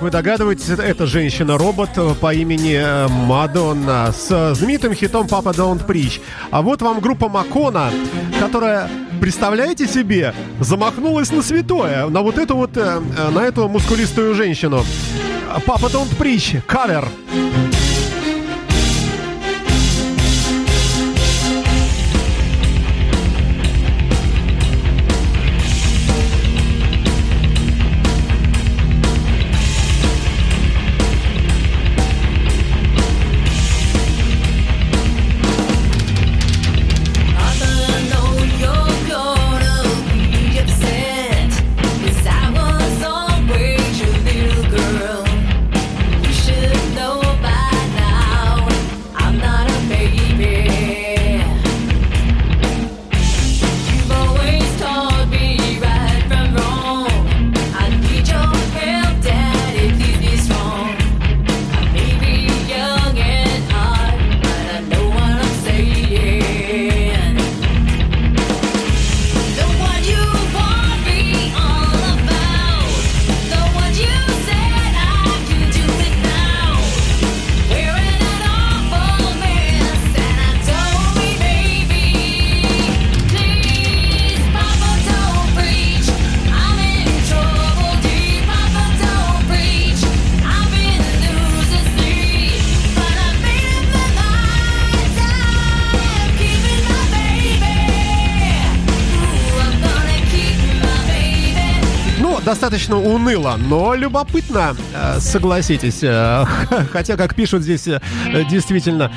Вы 0.05 0.11
догадываетесь, 0.11 0.69
это- 0.69 1.07
женщина-робот 1.07 1.90
э, 1.97 2.14
по 2.21 2.35
имени 2.35 2.75
э, 2.75 3.09
Мадонна 3.09 4.12
с 4.12 4.31
э, 4.31 4.55
знаменитым 4.55 4.93
хитом 4.95 5.27
«Папа 5.27 5.49
Don't 5.49 5.87
Preach». 5.87 6.21
А 6.51 6.61
вот 6.61 6.83
вам 6.83 7.01
группа 7.01 7.31
Макона, 7.31 7.90
которая, 8.38 8.90
представляете 9.21 9.87
себе, 9.87 10.35
замахнулась 10.61 11.33
на 11.33 11.43
святое, 11.43 12.07
на 12.09 12.21
вот 12.21 12.37
эту 12.37 12.55
вот, 12.55 12.77
на 12.77 13.40
эту 13.40 13.67
мускулистую 13.69 14.35
женщину. 14.35 14.85
«Папа 15.64 15.87
Don't 15.87 16.14
Preach», 16.19 16.61
кавер. 16.67 17.09
Always 17.33 17.84
достаточно 102.85 102.97
уныло, 102.97 103.57
но 103.59 103.94
любопытно, 103.94 104.77
э, 104.94 105.18
согласитесь. 105.18 106.03
Э, 106.03 106.44
Хотя, 106.92 107.16
как 107.16 107.35
пишут 107.35 107.62
здесь, 107.62 107.87
э, 107.88 108.01
действительно, 108.51 109.11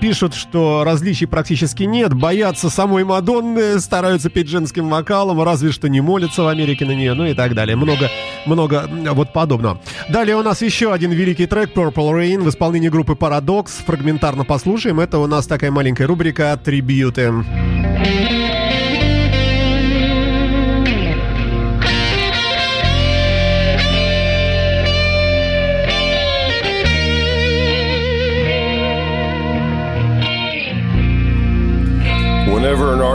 пишут, 0.00 0.34
что 0.34 0.82
различий 0.84 1.26
практически 1.26 1.84
нет, 1.84 2.12
боятся 2.14 2.70
самой 2.70 3.04
Мадонны, 3.04 3.78
стараются 3.80 4.28
петь 4.30 4.48
женским 4.48 4.88
вокалом, 4.88 5.42
разве 5.42 5.72
что 5.72 5.88
не 5.88 6.00
молятся 6.00 6.42
в 6.42 6.48
Америке 6.48 6.84
на 6.84 6.92
нее, 6.92 7.14
ну 7.14 7.26
и 7.26 7.34
так 7.34 7.54
далее. 7.54 7.76
Много, 7.76 8.10
много 8.44 8.88
вот 9.12 9.32
подобного. 9.32 9.80
Далее 10.08 10.36
у 10.36 10.42
нас 10.42 10.62
еще 10.62 10.92
один 10.92 11.12
великий 11.12 11.46
трек 11.46 11.74
Purple 11.74 12.12
Rain 12.12 12.42
в 12.42 12.48
исполнении 12.48 12.88
группы 12.88 13.12
Paradox. 13.12 13.84
Фрагментарно 13.86 14.44
послушаем. 14.44 15.00
Это 15.00 15.18
у 15.18 15.26
нас 15.26 15.46
такая 15.46 15.70
маленькая 15.70 16.06
рубрика 16.06 16.58
«Трибьюты». 16.62 17.26
Whenever 17.26 17.75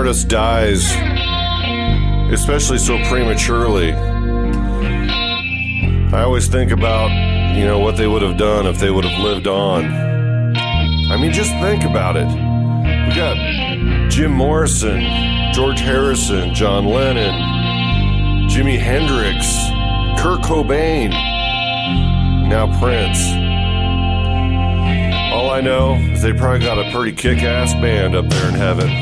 artist 0.02 0.30
dies, 0.30 0.84
especially 2.34 2.80
so 2.80 2.98
prematurely, 3.04 3.94
I 6.12 6.24
always 6.24 6.48
think 6.48 6.72
about, 6.72 7.12
you 7.56 7.66
know, 7.66 7.78
what 7.78 7.98
they 7.98 8.08
would 8.08 8.24
have 8.24 8.36
done 8.36 8.66
if 8.66 8.80
they 8.80 8.90
would 8.90 9.06
have 9.06 9.24
lived 9.24 9.46
on. 9.46 9.86
I 9.86 11.18
mean, 11.18 11.32
just 11.32 11.52
think 11.62 11.84
about 11.84 12.18
it. 12.18 12.26
We 12.26 13.16
got 13.16 14.10
Jim 14.10 14.32
Morrison, 14.32 15.04
George 15.54 15.82
Harrison, 15.82 16.56
John 16.56 16.88
Lennon, 16.88 18.50
Jimi 18.50 18.80
Hendrix, 18.80 19.46
Kurt 20.20 20.42
Cobain, 20.42 21.12
now 22.50 22.66
Prince. 22.80 23.20
All 25.32 25.52
I 25.52 25.62
know 25.62 25.94
is 25.94 26.24
they 26.24 26.34
probably 26.34 26.66
got 26.66 26.80
a 26.80 26.92
pretty 26.92 27.16
kick 27.16 27.44
ass 27.44 27.74
band 27.76 28.16
up 28.16 28.28
there 28.30 28.50
in 28.50 28.56
heaven. 28.56 29.01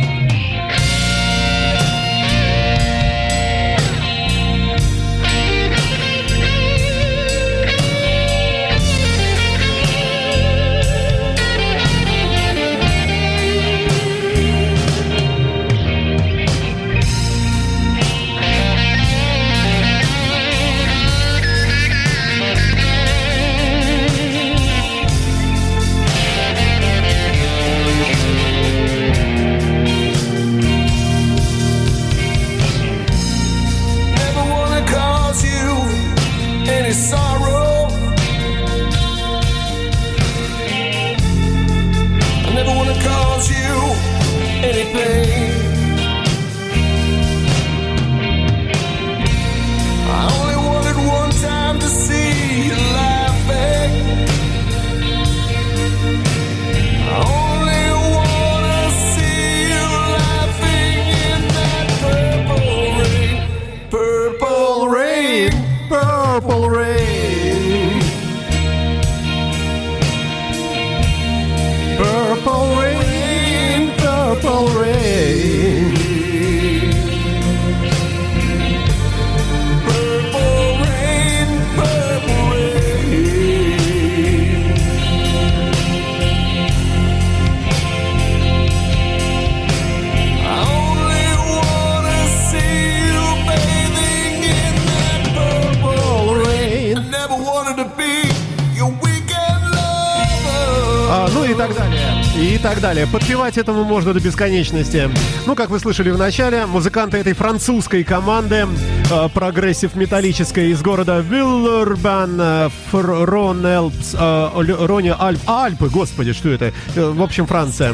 И 102.39 102.57
так 102.57 102.79
далее. 102.79 103.05
Подпевать 103.05 103.57
этому 103.57 103.83
можно 103.83 104.13
до 104.13 104.21
бесконечности. 104.21 105.09
Ну, 105.45 105.55
как 105.55 105.69
вы 105.69 105.77
слышали 105.77 106.09
в 106.09 106.17
начале, 106.17 106.65
музыканты 106.65 107.17
этой 107.17 107.33
французской 107.33 108.05
команды 108.05 108.65
э, 109.11 109.29
прогрессив 109.33 109.93
металлической 109.95 110.71
из 110.71 110.81
города 110.81 111.19
Виллербан, 111.19 112.39
э, 112.39 112.69
Ронелпс, 112.93 114.15
э, 114.17 114.85
Рони 114.85 115.13
Альп, 115.19 115.41
Альпы, 115.47 115.89
господи, 115.89 116.31
что 116.31 116.47
это? 116.47 116.71
Э, 116.95 117.09
в 117.09 117.21
общем, 117.21 117.45
Франция. 117.45 117.93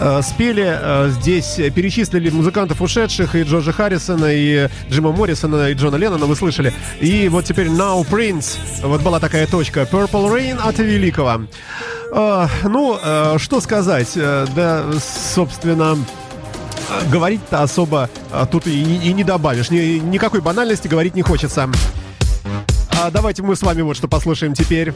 Э, 0.00 0.20
спели 0.20 0.66
э, 0.66 1.10
здесь, 1.20 1.60
э, 1.60 1.70
перечислили 1.70 2.28
музыкантов 2.30 2.82
ушедших, 2.82 3.36
и 3.36 3.44
Джорджа 3.44 3.70
Харрисона, 3.70 4.32
и 4.32 4.68
Джима 4.90 5.12
Моррисона, 5.12 5.70
и 5.70 5.74
Джона 5.74 5.94
Леннона, 5.94 6.26
вы 6.26 6.34
слышали. 6.34 6.72
И 7.00 7.28
вот 7.28 7.44
теперь 7.44 7.68
Now 7.68 8.04
Prince, 8.04 8.58
вот 8.82 9.00
была 9.02 9.20
такая 9.20 9.46
точка, 9.46 9.82
Purple 9.82 10.28
Rain 10.28 10.58
от 10.60 10.80
Великого. 10.80 11.42
А, 12.18 12.48
ну, 12.64 12.98
э, 13.02 13.36
что 13.38 13.60
сказать? 13.60 14.12
Э, 14.16 14.46
Да, 14.56 14.84
собственно, 15.34 15.98
говорить-то 17.12 17.62
особо 17.62 18.08
э, 18.32 18.46
тут 18.50 18.66
и, 18.66 18.82
и 18.82 19.12
не 19.12 19.22
добавишь. 19.22 19.68
Ни- 19.70 19.98
никакой 19.98 20.40
банальности 20.40 20.88
говорить 20.88 21.14
не 21.14 21.20
хочется. 21.20 21.68
А 23.02 23.10
давайте 23.10 23.42
мы 23.42 23.54
с 23.54 23.62
вами 23.62 23.82
вот 23.82 23.98
что 23.98 24.08
послушаем 24.08 24.54
теперь. 24.54 24.94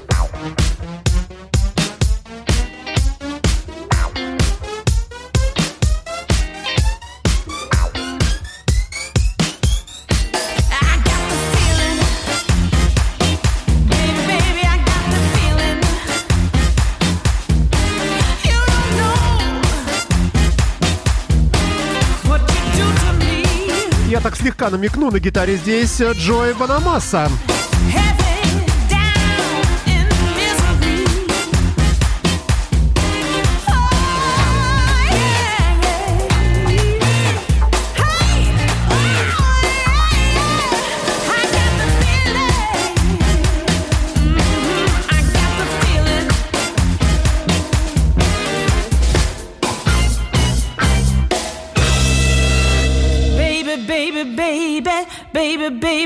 Слегка 24.61 24.77
намекну 24.77 25.11
на 25.11 25.19
гитаре 25.19 25.57
здесь 25.57 26.03
Джои 26.03 26.53
Банамасса. 26.53 27.29
Heavy 27.29 27.60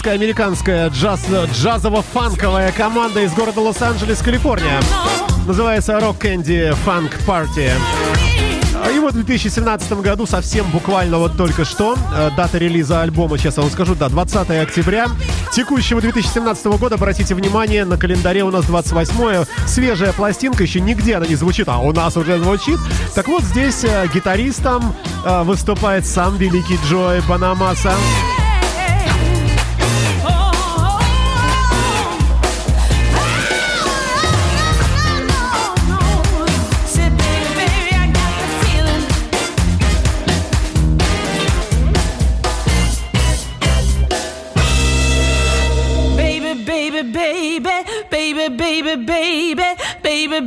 А 0.00 0.02
лейбористская 0.02 0.14
американская 0.14 0.88
джаз, 0.88 1.26
джазово-фанковая 1.28 2.72
команда 2.72 3.20
из 3.20 3.34
города 3.34 3.60
Лос-Анджелес, 3.60 4.22
Калифорния. 4.22 4.80
Называется 5.46 5.92
Rock 5.98 6.18
Candy 6.18 6.74
Funk 6.86 7.12
Party. 7.26 7.70
И 8.94 8.98
вот 8.98 9.12
в 9.12 9.16
2017 9.16 9.92
году, 10.00 10.26
совсем 10.26 10.70
буквально 10.70 11.18
вот 11.18 11.36
только 11.36 11.66
что, 11.66 11.96
э, 12.14 12.30
дата 12.34 12.56
релиза 12.56 13.02
альбома, 13.02 13.36
сейчас 13.36 13.58
я 13.58 13.62
вам 13.62 13.70
скажу, 13.70 13.94
да, 13.94 14.08
20 14.08 14.62
октября 14.62 15.08
текущего 15.52 16.00
2017 16.00 16.78
года, 16.78 16.94
обратите 16.94 17.34
внимание, 17.34 17.84
на 17.84 17.98
календаре 17.98 18.42
у 18.42 18.50
нас 18.50 18.64
28 18.64 19.44
свежая 19.66 20.14
пластинка, 20.14 20.62
еще 20.62 20.80
нигде 20.80 21.16
она 21.16 21.26
не 21.26 21.36
звучит, 21.36 21.68
а 21.68 21.78
у 21.78 21.92
нас 21.92 22.16
уже 22.16 22.38
звучит. 22.38 22.78
Так 23.14 23.28
вот, 23.28 23.42
здесь 23.42 23.84
э, 23.84 24.08
гитаристом 24.14 24.94
э, 25.26 25.42
выступает 25.42 26.06
сам 26.06 26.38
великий 26.38 26.78
Джой 26.88 27.20
Банамаса. 27.28 27.92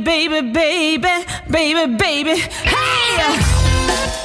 Baby, 0.04 0.52
baby, 0.52 1.24
baby, 1.50 1.96
baby. 1.96 2.36
Hey! 2.36 4.23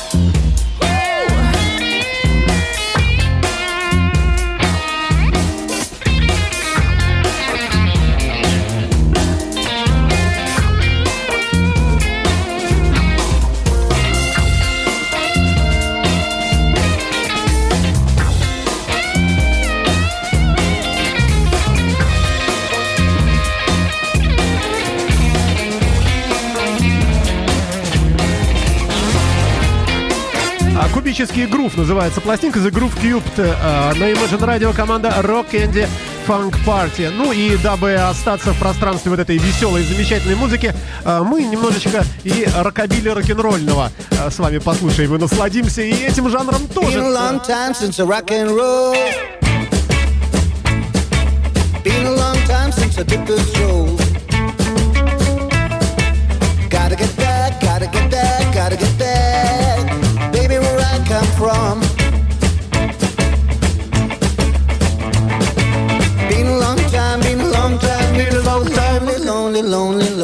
Кубический 31.40 31.46
грув 31.46 31.78
называется 31.78 32.20
пластинка 32.20 32.60
The 32.60 32.70
Groove 32.70 33.02
Cubed. 33.02 33.56
а, 33.62 33.94
На 33.94 34.12
Imagine 34.12 34.40
Radio 34.40 34.76
команда 34.76 35.16
Rock 35.20 35.52
Candy 35.52 35.88
Funk 36.28 36.54
Party. 36.66 37.10
Ну 37.12 37.32
и 37.32 37.56
дабы 37.58 37.94
остаться 37.94 38.52
в 38.52 38.60
пространстве 38.60 39.12
вот 39.12 39.20
этой 39.22 39.38
веселой, 39.38 39.84
замечательной 39.84 40.36
музыки, 40.36 40.74
а, 41.06 41.24
мы 41.24 41.44
немножечко 41.44 42.04
и 42.26 42.46
рокобили 42.58 43.08
рок-н-ролльного 43.10 43.90
а, 44.20 44.30
с 44.30 44.38
вами 44.38 44.58
послушаем 44.58 45.16
и 45.16 45.18
насладимся 45.18 45.82
и 45.82 45.92
этим 45.92 46.30
жанром 46.30 46.68
тоже. 46.68 47.00
Been 51.82 52.06
a 52.06 52.12
long 52.12 52.38
time 52.46 52.74
since 52.74 52.98
I 52.98 53.04
took 53.04 53.26
the 53.26 53.40
stroll. 53.40 53.99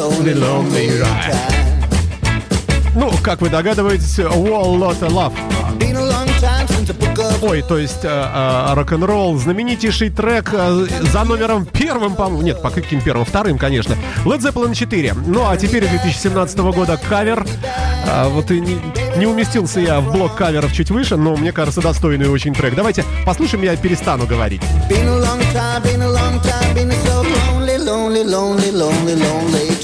Lonely, 0.06 0.34
lonely, 0.34 1.00
time. 1.00 1.56
Ну, 2.94 3.12
как 3.22 3.40
вы 3.40 3.50
догадываетесь, 3.50 4.18
Wall 4.18 4.78
Lot 4.78 5.00
of 5.00 5.10
Love. 5.10 5.32
Ой, 7.42 7.62
то 7.62 7.76
есть 7.76 8.04
э, 8.04 8.08
э, 8.08 8.74
рок-н-ролл, 8.74 9.36
знаменитейший 9.36 10.10
трек 10.10 10.50
э, 10.52 10.86
за 11.00 11.24
номером 11.24 11.66
первым, 11.66 12.14
по-моему, 12.14 12.42
нет, 12.42 12.62
по 12.62 12.70
каким 12.70 13.00
первым, 13.00 13.24
вторым, 13.24 13.58
конечно, 13.58 13.96
Led 14.24 14.38
Zeppelin 14.38 14.74
4. 14.74 15.14
Ну, 15.26 15.46
а 15.46 15.56
теперь 15.56 15.86
2017 15.86 16.58
года 16.58 16.98
кавер. 17.08 17.44
А, 18.08 18.28
вот 18.28 18.50
и 18.50 18.60
не, 18.60 18.78
не 19.16 19.26
уместился 19.26 19.80
я 19.80 20.00
в 20.00 20.12
блок 20.12 20.36
каверов 20.36 20.72
чуть 20.72 20.90
выше, 20.90 21.16
но 21.16 21.36
мне 21.36 21.52
кажется, 21.52 21.80
достойный 21.80 22.28
очень 22.28 22.54
трек. 22.54 22.74
Давайте 22.74 23.04
послушаем, 23.24 23.64
я 23.64 23.76
перестану 23.76 24.26
говорить. 24.26 24.62
Been 24.88 25.06
a 25.06 25.18
long 25.18 25.40
time, 25.52 25.82
been 25.82 26.02
a 26.02 26.10
long 26.10 26.40
time, 26.40 26.74
been 26.74 26.90
a 26.90 26.94
so 27.04 27.22
lonely, 27.22 27.76
lonely, 27.78 28.24
lonely, 28.24 28.70
lonely, 28.70 29.14
lonely 29.14 29.75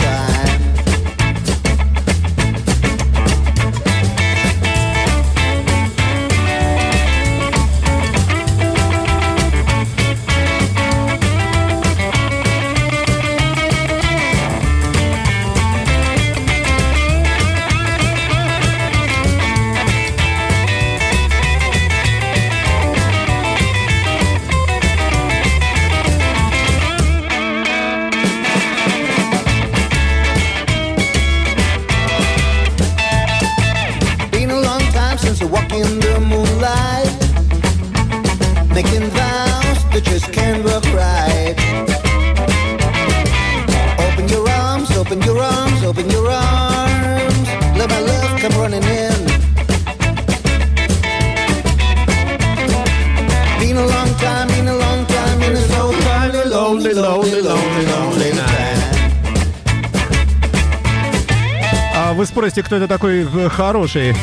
кто 62.73 62.79
это 62.79 62.89
такой 62.89 63.29
э, 63.31 63.49
хороший? 63.51 64.15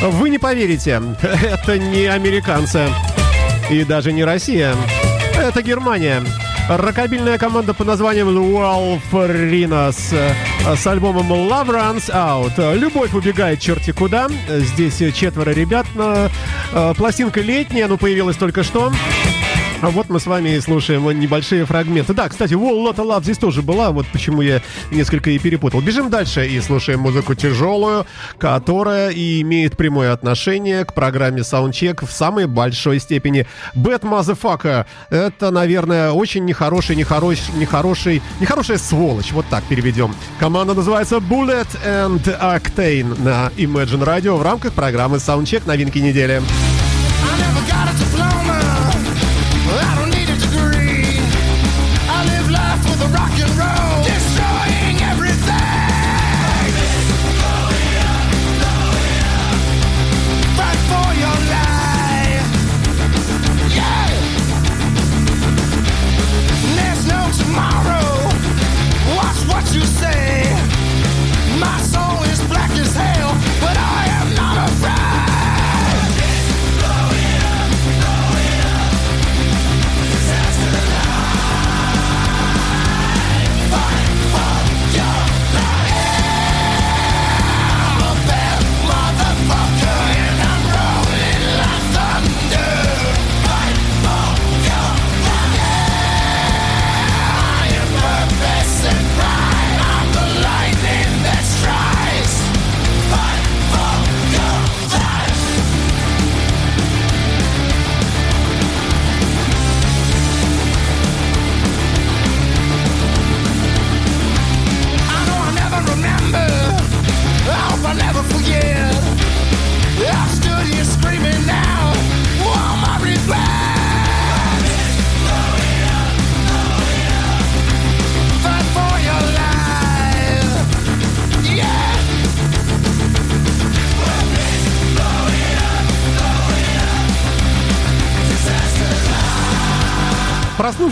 Вы 0.00 0.30
не 0.30 0.38
поверите, 0.38 1.02
это 1.22 1.76
не 1.76 2.06
американцы 2.06 2.88
и 3.68 3.82
даже 3.82 4.12
не 4.12 4.22
Россия. 4.22 4.76
Это 5.36 5.60
Германия. 5.60 6.22
Рокобильная 6.68 7.36
команда 7.36 7.74
по 7.74 7.82
названием 7.82 8.28
The 8.28 9.00
Wolferinos 9.10 10.14
э, 10.14 10.76
с 10.76 10.86
альбомом 10.86 11.32
Love 11.32 11.70
Runs 11.70 12.08
Out. 12.08 12.76
Любовь 12.76 13.12
убегает 13.12 13.58
черти 13.58 13.90
куда. 13.90 14.28
Здесь 14.48 15.02
четверо 15.12 15.50
ребят. 15.50 15.86
Э, 15.96 16.94
Пластинка 16.96 17.40
летняя, 17.40 17.88
но 17.88 17.96
появилась 17.96 18.36
только 18.36 18.62
что. 18.62 18.92
А 19.82 19.90
вот 19.90 20.08
мы 20.08 20.18
с 20.18 20.26
вами 20.26 20.58
слушаем 20.58 21.06
небольшие 21.20 21.66
фрагменты. 21.66 22.14
Да, 22.14 22.28
кстати, 22.28 22.54
Wall 22.54 22.84
Lotta 22.84 23.04
Love 23.06 23.22
здесь 23.22 23.38
тоже 23.38 23.62
была, 23.62 23.90
вот 23.90 24.06
почему 24.06 24.40
я 24.40 24.62
несколько 24.90 25.30
и 25.30 25.38
перепутал. 25.38 25.80
Бежим 25.80 26.08
дальше 26.08 26.46
и 26.46 26.60
слушаем 26.60 27.00
музыку 27.00 27.34
тяжелую, 27.34 28.06
которая 28.38 29.10
и 29.10 29.42
имеет 29.42 29.76
прямое 29.76 30.12
отношение 30.12 30.84
к 30.84 30.94
программе 30.94 31.42
Soundcheck 31.42 32.06
в 32.06 32.10
самой 32.10 32.46
большой 32.46 33.00
степени. 33.00 33.46
Bad 33.74 34.00
Motherfucker. 34.00 34.86
Это, 35.10 35.50
наверное, 35.50 36.10
очень 36.10 36.46
нехороший, 36.46 36.96
нехорош, 36.96 37.38
нехороший, 37.54 38.22
нехорошая 38.40 38.78
сволочь. 38.78 39.32
Вот 39.32 39.44
так 39.50 39.62
переведем. 39.64 40.14
Команда 40.40 40.72
называется 40.74 41.16
Bullet 41.16 41.68
and 41.86 42.22
Octane 42.40 43.22
на 43.22 43.52
Imagine 43.56 44.04
Radio 44.04 44.36
в 44.36 44.42
рамках 44.42 44.72
программы 44.72 45.18
Soundcheck 45.18 45.66
новинки 45.66 45.98
недели. 45.98 46.42
I 46.42 47.38
never 47.38 47.60
got 47.68 47.88
a 47.88 48.05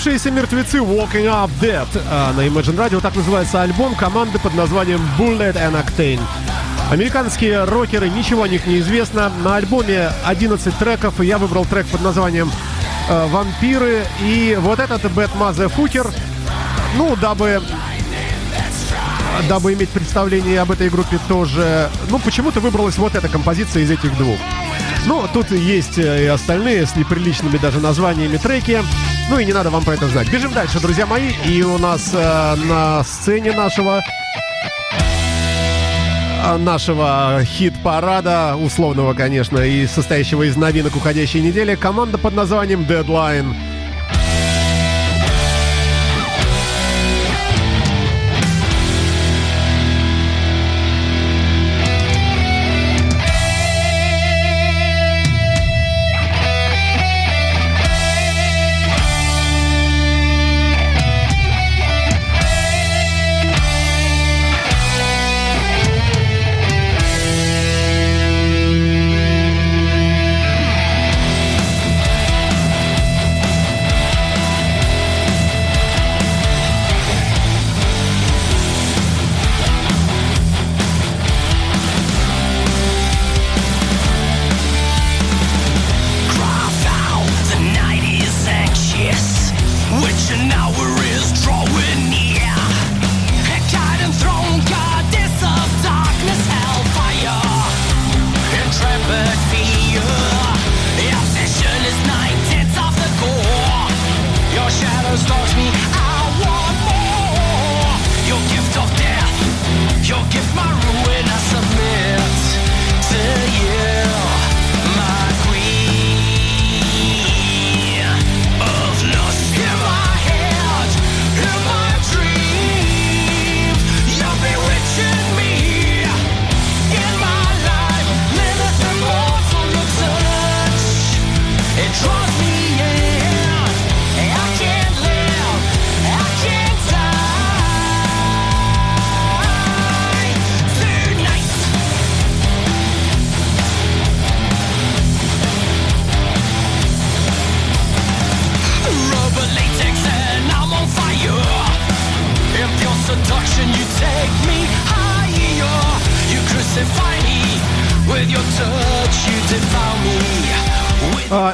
Проснувшиеся 0.05 0.31
мертвецы 0.33 0.79
Walking 0.81 1.25
Up 1.25 1.51
Dead 1.63 1.89
а, 2.11 2.35
на 2.35 2.47
Imagine 2.47 2.77
Radio. 2.77 3.01
Так 3.01 3.17
называется 3.17 3.63
альбом 3.63 3.95
команды 3.95 4.39
под 4.39 4.53
названием 4.55 5.01
Bullet 5.19 5.55
and 5.55 5.83
Octane. 5.83 6.21
Американские 6.91 7.65
рокеры, 7.65 8.11
ничего 8.11 8.43
о 8.43 8.49
них 8.49 8.67
не 8.67 8.81
известно. 8.81 9.33
На 9.43 9.57
альбоме 9.57 10.11
11 10.27 10.77
треков, 10.77 11.21
я 11.21 11.39
выбрал 11.39 11.65
трек 11.65 11.87
под 11.87 12.03
названием 12.03 12.53
э, 13.09 13.27
«Вампиры». 13.29 14.05
И 14.21 14.59
вот 14.61 14.79
этот 14.79 15.03
Bad 15.05 15.31
Motherfucker, 15.39 16.15
ну, 16.99 17.17
дабы 17.17 17.63
дабы 19.49 19.73
иметь 19.73 19.89
представление 19.89 20.61
об 20.61 20.71
этой 20.71 20.91
группе 20.91 21.19
тоже, 21.29 21.89
ну, 22.11 22.19
почему-то 22.19 22.61
выбралась 22.61 22.99
вот 22.99 23.15
эта 23.15 23.29
композиция 23.29 23.83
из 23.83 23.91
этих 23.91 24.15
двух. 24.19 24.39
Ну, 25.07 25.27
тут 25.33 25.51
есть 25.51 25.97
э, 25.97 26.25
и 26.25 26.27
остальные 26.27 26.85
с 26.85 26.95
неприличными 26.95 27.57
даже 27.57 27.81
названиями 27.81 28.37
треки. 28.37 28.83
Ну 29.31 29.39
и 29.39 29.45
не 29.45 29.53
надо 29.53 29.71
вам 29.71 29.85
про 29.85 29.95
это 29.95 30.07
знать. 30.09 30.31
Бежим 30.31 30.53
дальше, 30.53 30.81
друзья 30.81 31.07
мои. 31.07 31.31
И 31.47 31.63
у 31.63 31.79
нас 31.79 32.11
э, 32.13 32.55
на 32.67 33.03
сцене 33.05 33.53
нашего 33.53 34.03
э, 36.45 36.57
нашего 36.59 37.41
хит-парада, 37.45 38.57
условного, 38.57 39.15
конечно, 39.15 39.59
и 39.59 39.87
состоящего 39.87 40.43
из 40.43 40.57
новинок 40.57 40.97
уходящей 40.97 41.41
недели, 41.41 41.75
команда 41.75 42.19
под 42.19 42.35
названием 42.35 42.83
Deadline. 42.83 43.74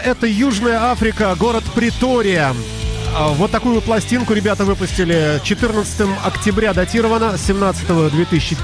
Это 0.04 0.26
Южная 0.26 0.90
Африка, 0.90 1.34
город 1.38 1.64
Притория. 1.74 2.54
А, 3.14 3.28
Вот 3.28 3.50
такую 3.50 3.80
пластинку 3.80 4.34
ребята 4.34 4.64
выпустили 4.64 5.40
14 5.42 6.08
октября 6.24 6.74
датировано, 6.74 7.38
17 7.38 8.10
2000 8.10 8.56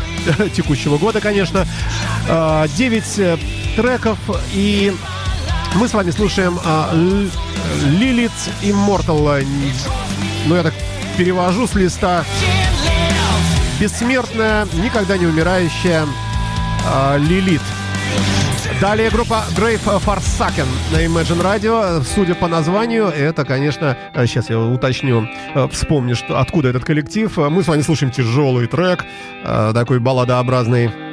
текущего 0.55 0.99
года, 0.99 1.21
конечно. 1.21 1.67
9 2.29 3.39
треков 3.77 4.19
и 4.53 4.93
мы 5.77 5.89
с 5.89 5.95
вами 5.95 6.11
слушаем 6.11 6.59
а, 6.65 6.91
Lilith 6.95 8.31
Immortal. 8.63 9.47
Ну, 10.47 10.55
я 10.55 10.63
так 10.63 10.73
перевожу 11.19 11.67
с 11.67 11.75
листа. 11.75 12.25
Бессмертная, 13.79 14.67
никогда 14.83 15.19
не 15.19 15.27
умирающая 15.27 16.07
а, 16.87 17.19
Лилит. 17.19 17.61
Далее 18.81 19.11
группа 19.11 19.45
Grave 19.57 19.83
Forsaken 20.05 20.67
на 20.93 21.05
Imagine 21.05 21.43
Radio. 21.43 22.05
Судя 22.05 22.35
по 22.35 22.47
названию, 22.47 23.07
это, 23.07 23.45
конечно, 23.45 23.97
сейчас 24.15 24.51
я 24.51 24.59
уточню, 24.59 25.27
э, 25.55 25.69
вспомню, 25.73 26.15
что, 26.15 26.39
откуда 26.39 26.69
этот 26.69 26.85
коллектив. 26.85 27.35
Мы 27.37 27.63
с 27.63 27.69
вами 27.69 27.81
слушаем 27.81 28.13
тяжелый 28.13 28.67
трек, 28.67 29.05
э, 29.45 29.73
такой 29.73 29.99
балладообразный. 29.99 31.06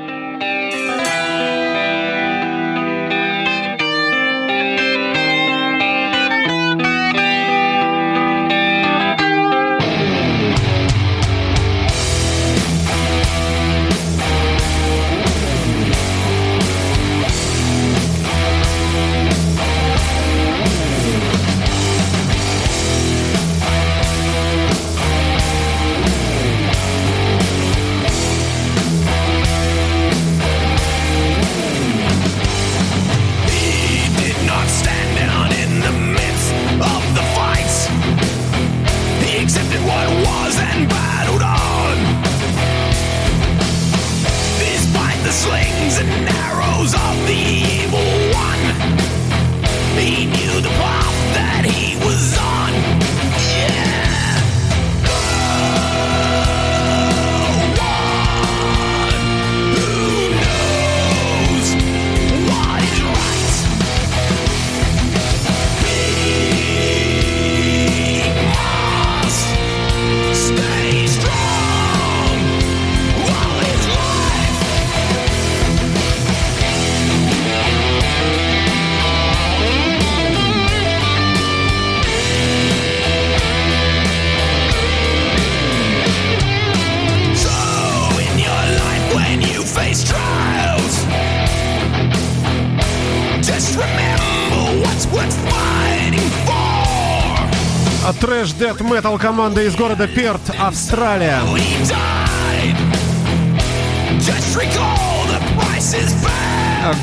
Metal 98.93 99.17
команда 99.17 99.63
из 99.63 99.75
города 99.75 100.07
Перт, 100.07 100.39
Австралия. 100.59 101.39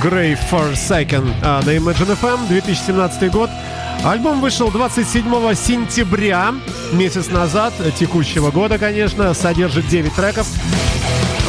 Grave 0.01 0.39
Forsaken 0.49 1.35
а, 1.43 1.61
на 1.63 1.71
Imagine 1.71 2.17
FM, 2.17 2.47
2017 2.47 3.33
год. 3.33 3.51
Альбом 4.05 4.41
вышел 4.41 4.71
27 4.71 5.25
сентября, 5.57 6.55
месяц 6.93 7.29
назад, 7.29 7.75
текущего 7.99 8.53
года, 8.53 8.79
конечно, 8.79 9.35
содержит 9.35 9.89
9 9.89 10.15
треков. 10.15 10.47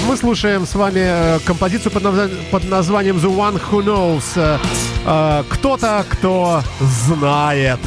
Мы 0.07 0.17
слушаем 0.17 0.65
с 0.65 0.73
вами 0.73 1.03
э, 1.03 1.39
композицию 1.45 1.91
под 1.91 2.63
названием 2.67 3.17
The 3.17 3.29
One 3.29 3.61
Who 3.69 3.83
Knows. 3.83 4.23
Э, 4.35 4.57
э, 5.05 5.43
Кто-то, 5.49 6.03
кто 6.09 6.63
знает. 6.79 7.79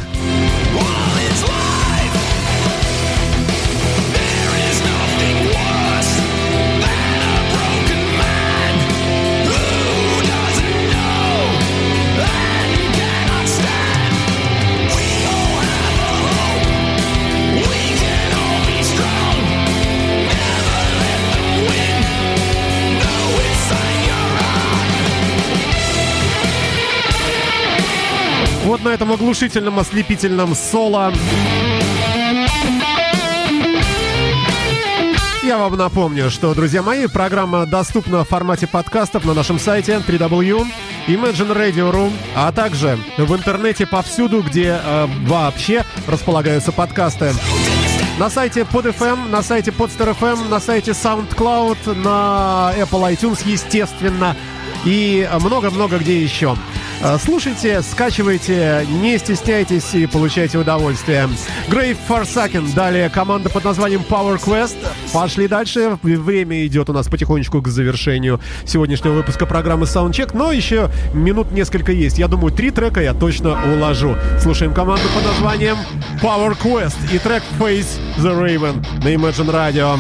На 28.85 28.91
этом 28.91 29.13
оглушительном, 29.13 29.79
ослепительном 29.79 30.55
соло. 30.55 31.13
Я 35.43 35.59
вам 35.59 35.77
напомню, 35.77 36.31
что, 36.31 36.55
друзья 36.55 36.83
мои, 36.83 37.07
программа 37.07 37.67
доступна 37.67 38.25
в 38.25 38.29
формате 38.29 38.67
подкастов 38.67 39.25
на 39.25 39.35
нашем 39.35 39.59
сайте 39.59 40.03
www.imagineradio.ru, 40.07 42.13
а 42.35 42.53
также 42.53 42.99
в 43.19 43.35
интернете 43.35 43.87
повсюду, 43.87 44.43
где 44.43 44.81
э, 44.83 45.07
вообще 45.27 45.85
располагаются 46.07 46.73
подкасты. 46.73 47.33
На 48.19 48.31
сайте 48.31 48.63
PodFM, 48.63 49.29
на 49.29 49.43
сайте 49.43 49.71
Podster.fm, 49.71 50.49
на 50.49 50.61
сайте 50.61 50.93
SoundCloud, 50.93 51.95
на 51.95 52.73
Apple 52.77 53.15
iTunes, 53.15 53.43
естественно, 53.45 54.37
и 54.85 55.29
много-много 55.41 55.99
где 55.99 56.23
еще. 56.23 56.57
Э, 57.03 57.19
Слушайте, 57.19 57.83
скачивайте, 57.83 58.87
не 58.89 59.19
стесняйтесь 59.19 59.95
и 59.95 60.07
получайте 60.07 60.59
удовольствие. 60.59 61.29
Grave 61.69 61.97
Forsaken, 62.09 62.75
далее 62.75 63.09
команда 63.11 63.51
под 63.51 63.65
названием 63.65 64.03
Power 64.09 64.39
Quest. 64.43 64.77
Пошли 65.13 65.49
дальше. 65.49 65.99
Время 66.03 66.67
идет 66.67 66.91
у 66.91 66.93
нас 66.93 67.09
потихонечку 67.09 67.61
к 67.63 67.69
завершению 67.69 68.41
сегодняшнего 68.65 69.13
выпуска 69.15 69.47
программы 69.47 69.85
Soundcheck, 69.87 70.31
но 70.35 70.53
еще 70.53 70.91
минут 71.13 71.53
несколько 71.53 71.93
есть. 71.93 72.19
Я 72.19 72.29
думаю, 72.29 72.53
три 72.53 72.71
трека 72.71 73.01
я 73.01 73.15
точно 73.15 73.59
уложу. 73.75 74.17
Слушаем 74.41 74.73
команду 74.73 75.05
под 75.15 75.25
названием 75.25 75.77
Power 76.23 76.57
Quest 76.61 76.97
и 77.13 77.19
трек 77.19 77.43
Face 77.59 77.99
the 78.19 78.35
Raven 78.39 78.85
на 79.03 79.09
Imagine 79.15 79.51
Radio. 79.51 79.99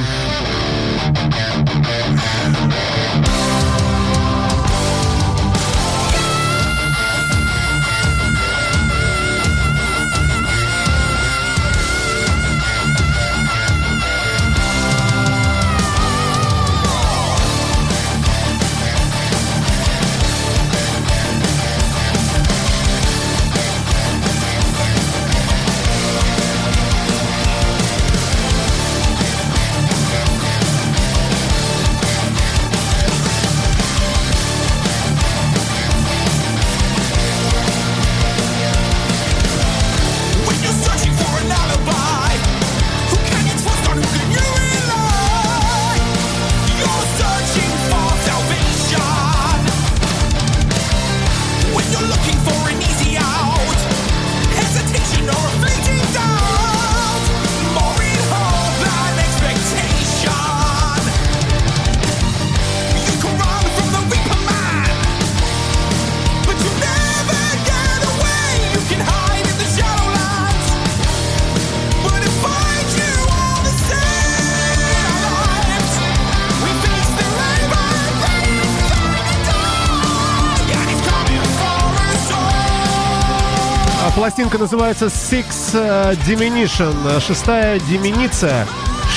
Пластинка 84.25 84.57
называется 84.57 85.09
Six 85.09 85.45
э, 85.75 86.15
Diminution, 86.27 87.21
шестая 87.21 87.79
диминиция. 87.79 88.67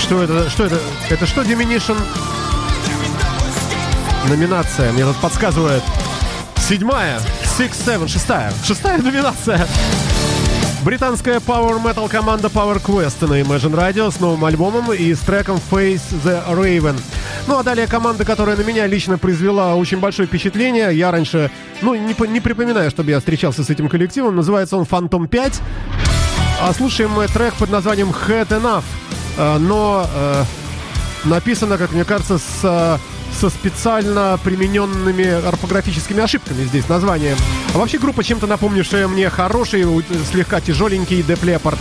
Что 0.02 0.22
это? 0.22 0.50
Что 0.50 0.66
это? 0.66 0.82
Это 1.10 1.26
что 1.26 1.44
Diminution? 1.44 1.98
Номинация. 4.28 4.92
Мне 4.92 5.06
тут 5.06 5.16
подсказывает. 5.22 5.82
Седьмая. 6.58 7.22
Six 7.58 7.72
Seven. 7.86 8.10
Шестая. 8.10 8.52
Шестая 8.66 8.98
номинация. 8.98 9.66
Британская 10.88 11.40
Power 11.40 11.84
Metal 11.84 12.08
команда 12.08 12.48
Power 12.48 12.82
Quest 12.82 13.28
на 13.28 13.42
Imagine 13.42 13.76
Radio 13.76 14.10
с 14.10 14.22
новым 14.22 14.46
альбомом 14.46 14.94
и 14.94 15.14
с 15.14 15.20
треком 15.20 15.60
Face 15.70 16.00
the 16.24 16.42
Raven. 16.48 16.98
Ну 17.46 17.60
а 17.60 17.64
далее 17.64 17.88
команда, 17.88 18.24
которая 18.24 18.56
на 18.56 18.62
меня 18.62 18.88
лично 18.88 19.18
произвела 19.18 19.76
очень 19.76 20.00
большое 20.00 20.30
впечатление. 20.30 20.98
Я 20.98 21.12
раньше, 21.12 21.52
ну, 21.82 21.94
не, 21.94 22.16
не 22.30 22.40
припоминаю, 22.40 22.90
чтобы 22.90 23.10
я 23.10 23.20
встречался 23.20 23.66
с 23.66 23.70
этим 23.70 23.90
коллективом. 23.90 24.38
Называется 24.38 24.78
он 24.78 24.86
Phantom 24.86 25.28
5. 25.28 25.62
А 26.62 26.72
слушаем 26.72 27.12
мы 27.12 27.28
трек 27.28 27.56
под 27.56 27.70
названием 27.70 28.12
Head 28.26 28.48
Enough. 28.48 28.86
Э, 29.38 29.58
Но 29.58 30.10
э, 30.10 30.44
написано, 31.26 31.78
как 31.78 31.92
мне 31.92 32.06
кажется, 32.06 32.38
с, 32.38 32.62
э, 32.64 32.98
со 33.40 33.50
специально 33.50 34.40
примененными 34.44 35.26
орфографическими 35.48 36.24
ошибками 36.24 36.64
здесь 36.64 36.90
название. 36.90 37.36
А 37.74 37.78
вообще 37.78 38.00
группа 38.00 38.24
чем-то 38.24 38.48
напомнившая 38.48 39.08
мне 39.08 39.30
хороший, 39.30 39.86
слегка 40.32 40.60
тяжеленький 40.60 41.22
Def 41.22 41.42
Leppard. 41.42 41.78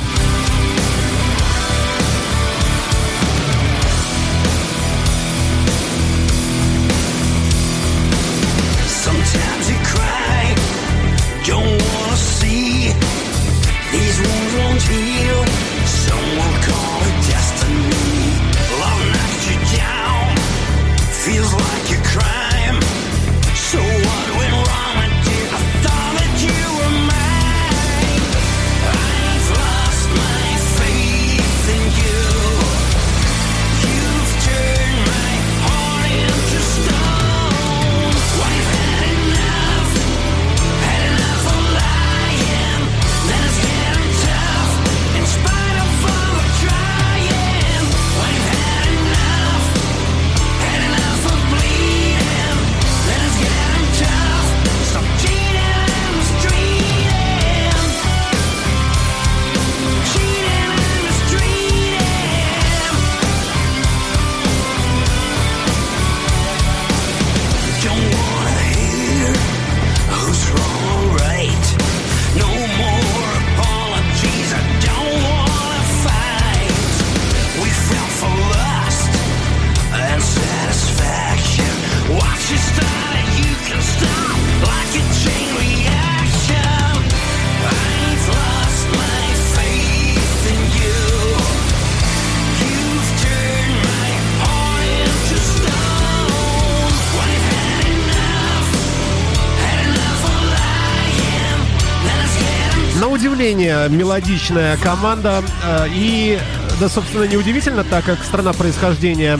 Мелодичная 103.88 104.76
команда. 104.76 105.42
э, 105.64 105.86
И, 105.90 106.38
да, 106.80 106.88
собственно, 106.88 107.24
неудивительно, 107.24 107.84
так 107.84 108.04
как 108.04 108.22
страна 108.24 108.52
происхождения 108.52 109.38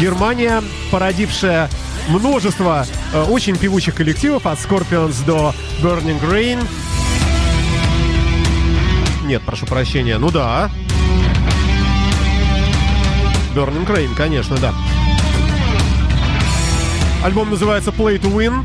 Германия, 0.00 0.62
породившая 0.90 1.68
множество 2.08 2.86
э, 3.12 3.22
очень 3.24 3.56
певучих 3.56 3.94
коллективов 3.94 4.46
от 4.46 4.58
Scorpions 4.58 5.24
до 5.24 5.54
Burning 5.82 6.20
Rain. 6.30 6.66
Нет, 9.24 9.42
прошу 9.42 9.66
прощения, 9.66 10.18
ну 10.18 10.30
да. 10.30 10.70
Burning 13.54 13.86
Rain, 13.86 14.14
конечно, 14.16 14.56
да. 14.56 14.72
Альбом 17.22 17.50
называется 17.50 17.90
Play 17.90 18.20
to 18.20 18.32
Win. 18.32 18.64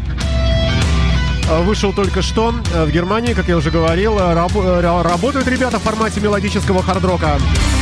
Э, 1.49 1.61
Вышел 1.63 1.93
только 1.93 2.21
что 2.21 2.53
э, 2.73 2.85
в 2.85 2.91
Германии, 2.91 3.33
как 3.33 3.47
я 3.47 3.57
уже 3.57 3.71
говорил. 3.71 4.17
Э, 4.19 4.33
рабо- 4.33 4.63
э, 4.65 4.81
ра- 4.81 5.03
Работают 5.03 5.47
ребята 5.47 5.79
в 5.79 5.83
формате 5.83 6.21
мелодического 6.21 6.81
хард-рока. 6.83 7.37
When 7.37 7.72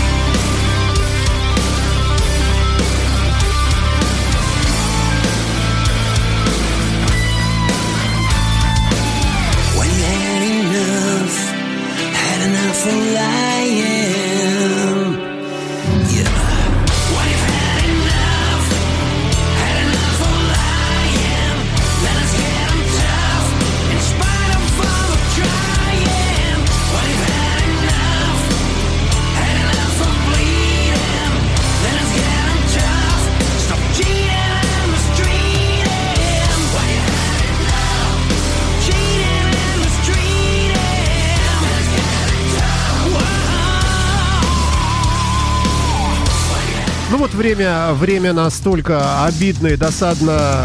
время, 47.42 47.94
время 47.94 48.34
настолько 48.34 49.26
обидное, 49.26 49.76
досадно 49.76 50.64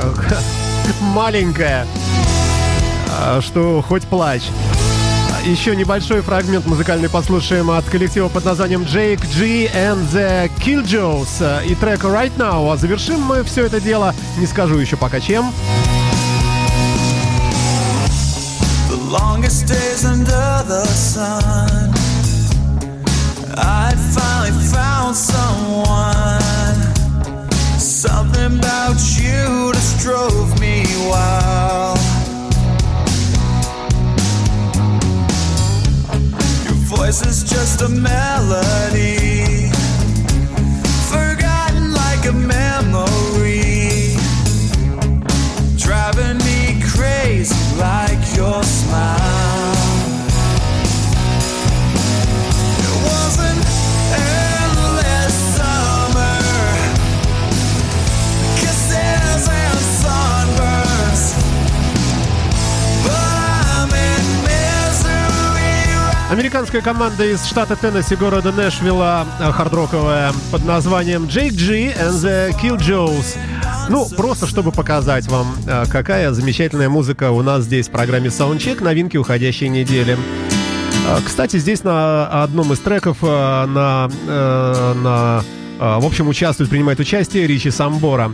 маленькое, 1.00 1.86
а, 3.18 3.40
что 3.40 3.82
хоть 3.86 4.02
плачь. 4.02 4.42
Еще 5.46 5.74
небольшой 5.74 6.20
фрагмент 6.20 6.66
музыкальный 6.66 7.08
послушаем 7.08 7.70
от 7.70 7.86
коллектива 7.86 8.28
под 8.28 8.44
названием 8.44 8.82
Jake 8.82 9.24
G 9.34 9.70
and 9.74 10.06
the 10.12 10.50
Killjoys 10.58 11.64
и 11.66 11.74
трек 11.76 12.04
Right 12.04 12.36
Now. 12.36 12.70
А 12.70 12.76
завершим 12.76 13.22
мы 13.22 13.42
все 13.42 13.64
это 13.64 13.80
дело, 13.80 14.14
не 14.36 14.46
скажу 14.46 14.76
еще 14.76 14.98
пока 14.98 15.18
чем. 15.18 15.50
The 18.90 18.98
longest 19.08 19.66
days 19.66 20.04
under 20.04 20.62
the 20.68 20.84
sun. 20.84 21.94
I'd 23.56 23.96
finally 24.12 24.50
found 24.70 25.16
someone. 25.16 26.65
Something 28.07 28.59
about 28.59 28.98
you 29.18 29.72
just 29.72 30.00
drove 30.00 30.61
me 30.61 30.84
wild. 31.09 31.98
Your 36.64 36.78
voice 36.86 37.26
is 37.26 37.42
just 37.42 37.82
a 37.82 37.88
melody. 37.88 39.70
Forgotten 41.11 41.94
like 41.94 42.26
a 42.26 42.32
memory 42.32 44.16
driving 45.76 46.38
me 46.38 46.80
crazy 46.80 47.57
like 47.76 48.36
your 48.36 48.62
smile. 48.62 49.36
Американская 66.28 66.82
команда 66.82 67.24
из 67.24 67.44
штата 67.44 67.76
Теннесси, 67.76 68.16
города 68.16 68.50
Нэшвилла, 68.50 69.24
э, 69.38 69.52
хардроковая, 69.52 70.32
под 70.50 70.64
названием 70.64 71.26
Jake 71.26 71.52
G 71.52 71.94
and 71.94 72.14
the 72.14 72.52
Killjoys. 72.60 73.38
Ну, 73.88 74.08
просто 74.08 74.48
чтобы 74.48 74.72
показать 74.72 75.28
вам, 75.28 75.54
э, 75.68 75.84
какая 75.88 76.32
замечательная 76.32 76.88
музыка 76.88 77.30
у 77.30 77.42
нас 77.42 77.62
здесь 77.62 77.86
в 77.86 77.92
программе 77.92 78.26
Soundcheck, 78.26 78.82
новинки 78.82 79.16
уходящей 79.16 79.68
недели. 79.68 80.18
Э, 81.08 81.18
Кстати, 81.24 81.58
здесь 81.58 81.84
на 81.84 82.42
одном 82.42 82.72
из 82.72 82.80
треков 82.80 83.22
на, 83.22 84.10
на 84.26 85.44
в 85.78 86.06
общем, 86.06 86.26
участвует, 86.26 86.70
принимает 86.70 86.98
участие 87.00 87.46
Ричи 87.46 87.70
Самбора. 87.70 88.32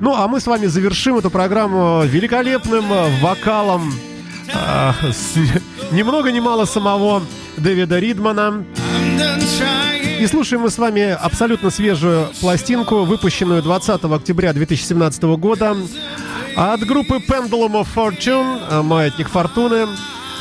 Ну, 0.00 0.12
а 0.14 0.26
мы 0.26 0.40
с 0.40 0.46
вами 0.48 0.66
завершим 0.66 1.18
эту 1.18 1.30
программу 1.30 2.02
великолепным 2.04 2.84
вокалом 3.22 3.92
э, 4.54 5.12
с 5.12 5.36
ни 5.92 6.02
много 6.02 6.30
ни 6.30 6.40
мало 6.40 6.64
самого 6.64 7.22
Дэвида 7.56 7.98
Ридмана. 7.98 8.64
И 10.20 10.26
слушаем 10.26 10.62
мы 10.62 10.70
с 10.70 10.78
вами 10.78 11.10
абсолютно 11.10 11.70
свежую 11.70 12.28
пластинку, 12.40 13.04
выпущенную 13.04 13.62
20 13.62 14.04
октября 14.04 14.52
2017 14.52 15.22
года 15.22 15.76
от 16.56 16.80
группы 16.80 17.16
Pendulum 17.26 17.82
of 17.82 17.86
Fortune, 17.94 18.60
э, 18.70 18.82
Маятник 18.82 19.28
Фортуны. 19.28 19.86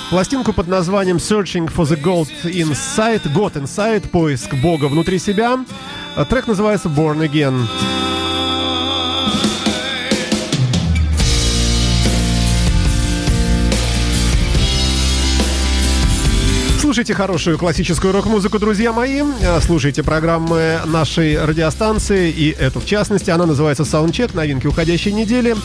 Пластинку 0.09 0.53
под 0.53 0.67
названием 0.67 1.17
Searching 1.17 1.71
for 1.71 1.85
the 1.85 2.01
Gold 2.01 2.29
Inside, 2.43 3.21
God 3.33 3.53
Inside, 3.53 4.09
поиск 4.09 4.53
Бога 4.55 4.85
внутри 4.85 5.19
себя. 5.19 5.63
Э, 6.15 6.25
Трек 6.25 6.47
называется 6.47 6.89
Born 6.89 7.19
Again. 7.29 8.08
Слушайте 16.89 17.13
хорошую 17.13 17.59
классическую 17.59 18.11
рок-музыку, 18.11 18.57
друзья 18.57 18.91
мои. 18.91 19.21
Э, 19.41 19.59
Слушайте 19.61 20.01
программы 20.01 20.79
нашей 20.85 21.39
радиостанции, 21.39 22.31
и 22.31 22.49
эту 22.49 22.79
в 22.79 22.85
частности. 22.87 23.29
Она 23.29 23.45
называется 23.45 23.83
Soundcheck, 23.83 24.35
новинки 24.35 24.65
уходящей 24.65 25.11
недели. 25.11 25.55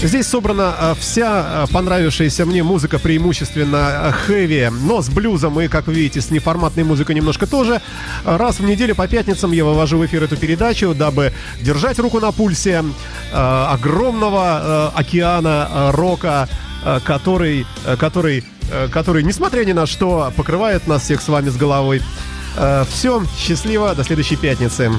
Здесь 0.00 0.28
собрана 0.28 0.72
э, 0.78 0.94
вся 1.00 1.64
э, 1.68 1.72
понравившаяся 1.72 2.46
мне 2.46 2.62
музыка, 2.62 3.00
преимущественно 3.00 4.14
хэви, 4.26 4.68
но 4.70 5.02
с 5.02 5.08
блюзом 5.08 5.60
и, 5.60 5.66
как 5.66 5.88
вы 5.88 5.94
видите, 5.94 6.20
с 6.20 6.30
неформатной 6.30 6.84
музыкой 6.84 7.16
немножко 7.16 7.48
тоже. 7.48 7.82
Раз 8.24 8.60
в 8.60 8.64
неделю 8.64 8.94
по 8.94 9.08
пятницам 9.08 9.50
я 9.50 9.64
вывожу 9.64 9.98
в 9.98 10.06
эфир 10.06 10.22
эту 10.22 10.36
передачу, 10.36 10.94
дабы 10.94 11.32
держать 11.62 11.98
руку 11.98 12.20
на 12.20 12.30
пульсе 12.30 12.84
э, 13.32 13.36
огромного 13.36 14.92
э, 14.94 15.00
океана 15.00 15.68
э, 15.68 15.90
рока, 15.90 16.48
который, 17.04 17.66
э, 17.84 17.96
который, 17.96 18.44
э, 18.70 18.88
который, 18.88 19.22
несмотря 19.22 19.64
ни 19.64 19.72
на 19.72 19.86
что, 19.86 20.32
покрывает 20.36 20.86
нас 20.86 21.02
всех 21.02 21.20
с 21.20 21.28
вами 21.28 21.50
с 21.50 21.56
головой. 21.56 22.02
Все, 22.88 23.20
счастливо, 23.36 23.96
до 23.96 24.04
следующей 24.04 24.36
пятницы. 24.36 24.92